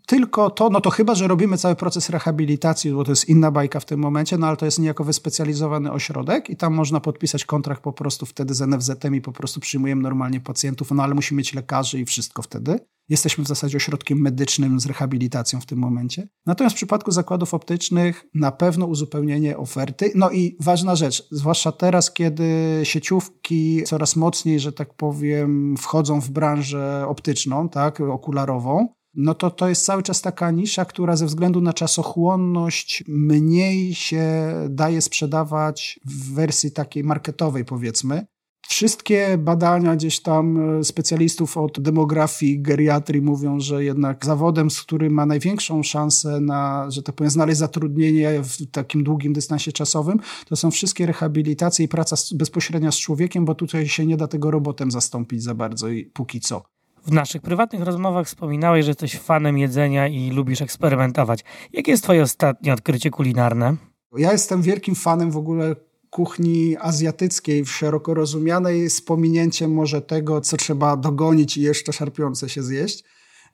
tylko 0.06 0.50
to, 0.50 0.70
no 0.70 0.80
to 0.80 0.90
chyba, 0.90 1.14
że 1.14 1.28
robimy 1.28 1.58
cały 1.58 1.76
proces 1.76 2.10
rehabilitacji, 2.10 2.92
bo 2.92 3.04
to 3.04 3.12
jest 3.12 3.28
inna 3.28 3.50
bajka 3.50 3.80
w 3.80 3.84
tym 3.84 4.00
momencie, 4.00 4.38
no 4.38 4.46
ale 4.46 4.56
to 4.56 4.64
jest 4.64 4.78
niejako 4.78 5.04
wyspecjalizowany 5.04 5.92
ośrodek 5.92 6.50
i 6.50 6.56
tam 6.56 6.74
można 6.74 7.00
podpisać 7.00 7.44
kontrakt 7.44 7.82
po 7.82 7.92
prostu 7.92 8.26
wtedy 8.26 8.54
z 8.54 8.60
NFZ-em 8.60 9.14
i 9.14 9.20
po 9.20 9.32
prostu 9.32 9.60
przyjmujemy 9.60 10.02
normalnie 10.02 10.40
pacjentów, 10.40 10.90
no 10.90 11.02
ale 11.02 11.14
musimy 11.14 11.38
mieć 11.38 11.54
lekarzy 11.54 12.00
i 12.00 12.04
wszystko 12.04 12.42
wtedy. 12.42 12.78
Jesteśmy 13.08 13.44
w 13.44 13.48
zasadzie 13.48 13.76
ośrodkiem 13.76 14.18
medycznym 14.18 14.80
z 14.80 14.86
rehabilitacją 14.86 15.60
w 15.60 15.66
tym 15.66 15.78
momencie. 15.78 16.28
Natomiast 16.46 16.74
w 16.74 16.76
przypadku 16.76 17.10
zakładów 17.10 17.54
optycznych 17.54 18.24
na 18.34 18.52
pewno 18.52 18.86
uzupełnienie 18.86 19.56
oferty. 19.56 20.12
No 20.14 20.30
i 20.30 20.56
ważna 20.60 20.96
rzecz, 20.96 21.28
zwłaszcza 21.30 21.72
teraz, 21.72 22.12
kiedy 22.12 22.80
sieciówki 22.82 23.82
coraz 23.82 24.16
mocniej, 24.16 24.60
że 24.60 24.72
tak 24.72 24.94
powiem, 24.94 25.76
wchodzą 25.76 26.20
w 26.20 26.30
branżę 26.30 27.04
optyczną, 27.08 27.68
tak, 27.68 28.00
okularową, 28.00 28.88
no 29.14 29.34
to 29.34 29.50
to 29.50 29.68
jest 29.68 29.84
cały 29.84 30.02
czas 30.02 30.22
taka 30.22 30.50
nisza, 30.50 30.84
która 30.84 31.16
ze 31.16 31.26
względu 31.26 31.60
na 31.60 31.72
czasochłonność 31.72 33.04
mniej 33.08 33.94
się 33.94 34.52
daje 34.70 35.02
sprzedawać 35.02 36.00
w 36.04 36.34
wersji 36.34 36.72
takiej 36.72 37.04
marketowej, 37.04 37.64
powiedzmy. 37.64 38.26
Wszystkie 38.68 39.38
badania 39.38 39.96
gdzieś 39.96 40.20
tam 40.20 40.78
e, 40.78 40.84
specjalistów 40.84 41.56
od 41.56 41.80
demografii, 41.80 42.62
geriatrii 42.62 43.22
mówią, 43.22 43.60
że 43.60 43.84
jednak 43.84 44.24
zawodem, 44.24 44.70
z 44.70 44.82
którym 44.82 45.12
ma 45.12 45.26
największą 45.26 45.82
szansę 45.82 46.40
na, 46.40 46.90
że 46.90 47.02
tak 47.02 47.14
powiem, 47.14 47.30
znaleźć 47.30 47.58
zatrudnienie 47.58 48.42
w 48.42 48.70
takim 48.70 49.04
długim 49.04 49.32
dystansie 49.32 49.72
czasowym, 49.72 50.20
to 50.48 50.56
są 50.56 50.70
wszystkie 50.70 51.06
rehabilitacje 51.06 51.84
i 51.84 51.88
praca 51.88 52.16
bezpośrednia 52.34 52.92
z 52.92 52.96
człowiekiem, 52.96 53.44
bo 53.44 53.54
tutaj 53.54 53.88
się 53.88 54.06
nie 54.06 54.16
da 54.16 54.28
tego 54.28 54.50
robotem 54.50 54.90
zastąpić 54.90 55.42
za 55.42 55.54
bardzo 55.54 55.88
i 55.88 56.04
póki 56.04 56.40
co. 56.40 56.62
W 57.06 57.12
naszych 57.12 57.42
prywatnych 57.42 57.82
rozmowach 57.82 58.26
wspominałeś, 58.26 58.84
że 58.84 58.90
jesteś 58.90 59.18
fanem 59.18 59.58
jedzenia 59.58 60.08
i 60.08 60.30
lubisz 60.30 60.62
eksperymentować. 60.62 61.44
Jakie 61.72 61.90
jest 61.90 62.04
twoje 62.04 62.22
ostatnie 62.22 62.72
odkrycie 62.72 63.10
kulinarne? 63.10 63.76
Ja 64.16 64.32
jestem 64.32 64.62
wielkim 64.62 64.94
fanem 64.94 65.30
w 65.30 65.36
ogóle 65.36 65.76
kuchni 66.14 66.76
azjatyckiej, 66.80 67.66
szeroko 67.66 68.14
rozumianej, 68.14 68.90
z 68.90 69.00
pominięciem 69.00 69.72
może 69.72 70.02
tego, 70.02 70.40
co 70.40 70.56
trzeba 70.56 70.96
dogonić 70.96 71.56
i 71.56 71.62
jeszcze 71.62 71.92
szarpiące 71.92 72.48
się 72.48 72.62
zjeść. 72.62 73.04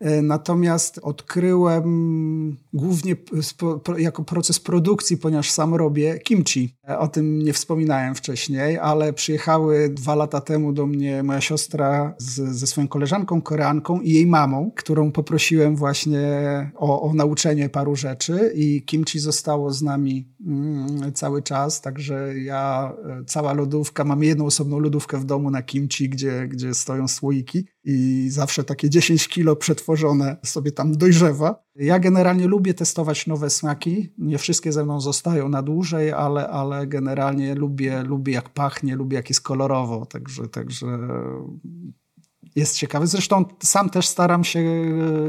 E, 0.00 0.22
natomiast 0.22 1.00
odkryłem 1.02 2.56
głównie 2.72 3.16
jako 3.98 4.24
proces 4.24 4.60
produkcji, 4.60 5.16
ponieważ 5.16 5.50
sam 5.50 5.74
robię 5.74 6.18
kimchi. 6.18 6.76
E, 6.88 6.98
o 6.98 7.08
tym 7.08 7.38
nie 7.38 7.52
wspominałem 7.52 8.14
wcześniej, 8.14 8.78
ale 8.78 9.12
przyjechały 9.12 9.88
dwa 9.88 10.14
lata 10.14 10.40
temu 10.40 10.72
do 10.72 10.86
mnie 10.86 11.22
moja 11.22 11.40
siostra 11.40 12.14
z, 12.18 12.56
ze 12.58 12.66
swoją 12.66 12.88
koleżanką 12.88 13.42
koreanką 13.42 14.00
i 14.00 14.10
jej 14.10 14.26
mamą, 14.26 14.70
którą 14.76 15.12
poprosiłem 15.12 15.76
właśnie 15.76 16.20
o, 16.76 17.02
o 17.02 17.14
nauczenie 17.14 17.68
paru 17.68 17.96
rzeczy 17.96 18.52
i 18.54 18.82
kimchi 18.84 19.18
zostało 19.18 19.72
z 19.72 19.82
nami 19.82 20.28
cały 21.14 21.42
czas, 21.42 21.80
także 21.80 22.38
ja, 22.38 22.92
e, 23.08 23.24
cała 23.24 23.52
lodówka, 23.52 24.04
mam 24.04 24.22
jedną 24.22 24.46
osobną 24.46 24.78
lodówkę 24.78 25.18
w 25.18 25.24
domu 25.24 25.50
na 25.50 25.62
kimchi, 25.62 26.08
gdzie, 26.08 26.48
gdzie 26.48 26.74
stoją 26.74 27.08
słoiki 27.08 27.66
i 27.84 28.26
zawsze 28.30 28.64
takie 28.64 28.90
10 28.90 29.28
kilo 29.28 29.56
przetworzone 29.56 30.36
sobie 30.44 30.72
tam 30.72 30.96
dojrzewa. 30.96 31.64
Ja 31.76 31.98
generalnie 31.98 32.46
lubię 32.46 32.74
testować 32.74 33.26
nowe 33.26 33.50
smaki. 33.50 34.12
Nie 34.18 34.38
wszystkie 34.38 34.72
ze 34.72 34.84
mną 34.84 35.00
zostają 35.00 35.48
na 35.48 35.62
dłużej, 35.62 36.12
ale, 36.12 36.48
ale 36.48 36.86
generalnie 36.86 37.54
lubię, 37.54 38.02
lubię 38.02 38.32
jak 38.32 38.48
pachnie, 38.48 38.96
lubię 38.96 39.16
jak 39.16 39.28
jest 39.28 39.40
kolorowo, 39.40 40.06
także, 40.06 40.48
także 40.48 40.86
jest 42.60 42.76
ciekawe. 42.76 43.06
Zresztą 43.06 43.44
sam 43.62 43.90
też 43.90 44.06
staram 44.08 44.44
się, 44.44 44.60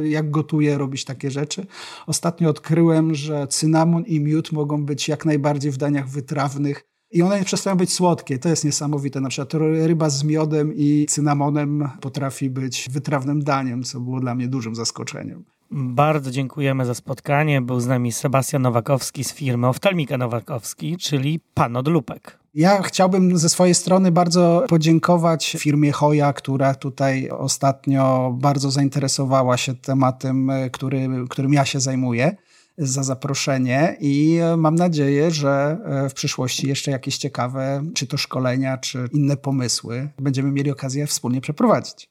jak 0.04 0.32
gotuję, 0.32 0.78
robić 0.78 1.06
takie 1.06 1.32
rzeczy. 1.32 1.66
Ostatnio 2.08 2.50
odkryłem, 2.50 3.16
że 3.16 3.48
cynamon 3.48 4.04
i 4.04 4.20
miód 4.20 4.52
mogą 4.52 4.86
być 4.86 5.08
jak 5.08 5.26
najbardziej 5.26 5.72
w 5.72 5.78
daniach 5.78 6.10
wytrawnych 6.10 6.84
i 7.12 7.22
one 7.22 7.44
przestają 7.44 7.78
być 7.78 7.94
słodkie. 7.94 8.40
To 8.40 8.50
jest 8.50 8.66
niesamowite. 8.66 9.22
Na 9.22 9.30
przykład 9.30 9.54
ryba 9.86 10.10
z 10.10 10.24
miodem 10.24 10.74
i 10.76 11.06
cynamonem 11.10 11.90
potrafi 12.02 12.50
być 12.50 12.90
wytrawnym 12.92 13.44
daniem, 13.44 13.84
co 13.84 14.00
było 14.00 14.20
dla 14.20 14.36
mnie 14.36 14.48
dużym 14.48 14.76
zaskoczeniem. 14.76 15.44
Bardzo 15.72 16.32
dziękujemy 16.32 16.86
za 16.86 16.94
spotkanie. 16.94 17.62
Był 17.62 17.80
z 17.80 17.88
nami 17.88 18.12
Sebastian 18.12 18.62
Nowakowski 18.62 19.24
z 19.24 19.34
firmy 19.34 19.68
Oftalmika 19.68 20.18
Nowakowski, 20.18 20.98
czyli 20.98 21.40
pan 21.54 21.78
od 21.78 21.88
lupek. 21.88 22.41
Ja 22.54 22.82
chciałbym 22.82 23.38
ze 23.38 23.50
swojej 23.50 23.76
strony 23.76 24.12
bardzo 24.12 24.66
podziękować 24.70 25.56
firmie 25.60 25.92
Hoja, 25.92 26.34
która 26.34 26.76
tutaj 26.76 27.30
ostatnio 27.30 28.34
bardzo 28.40 28.72
zainteresowała 28.72 29.58
się 29.58 29.76
tematem, 29.76 30.52
który, 30.72 31.10
którym 31.30 31.54
ja 31.54 31.66
się 31.66 31.80
zajmuję 31.80 32.36
za 32.78 33.04
zaproszenie 33.04 33.98
i 34.00 34.40
mam 34.58 34.76
nadzieję, 34.76 35.32
że 35.32 35.78
e, 35.86 36.10
w 36.10 36.14
przyszłości 36.14 36.68
jeszcze 36.68 36.92
jakieś 36.92 37.18
ciekawe, 37.18 37.84
czy 37.94 38.08
to 38.08 38.18
szkolenia, 38.18 38.78
czy 38.78 39.10
inne 39.14 39.38
pomysły 39.38 40.10
będziemy 40.20 40.52
mieli 40.52 40.72
okazję 40.72 41.08
wspólnie 41.08 41.42
przeprowadzić. 41.42 42.10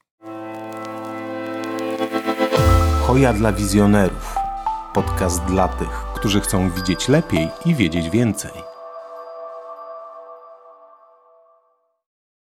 Hoja 3.01 3.33
dla 3.33 3.53
wizjonerów. 3.53 4.35
Podcast 4.93 5.43
dla 5.43 5.67
tych, 5.67 6.05
którzy 6.15 6.41
chcą 6.41 6.71
widzieć 6.71 7.07
lepiej 7.07 7.47
i 7.65 7.75
wiedzieć 7.75 8.09
więcej. 8.09 8.70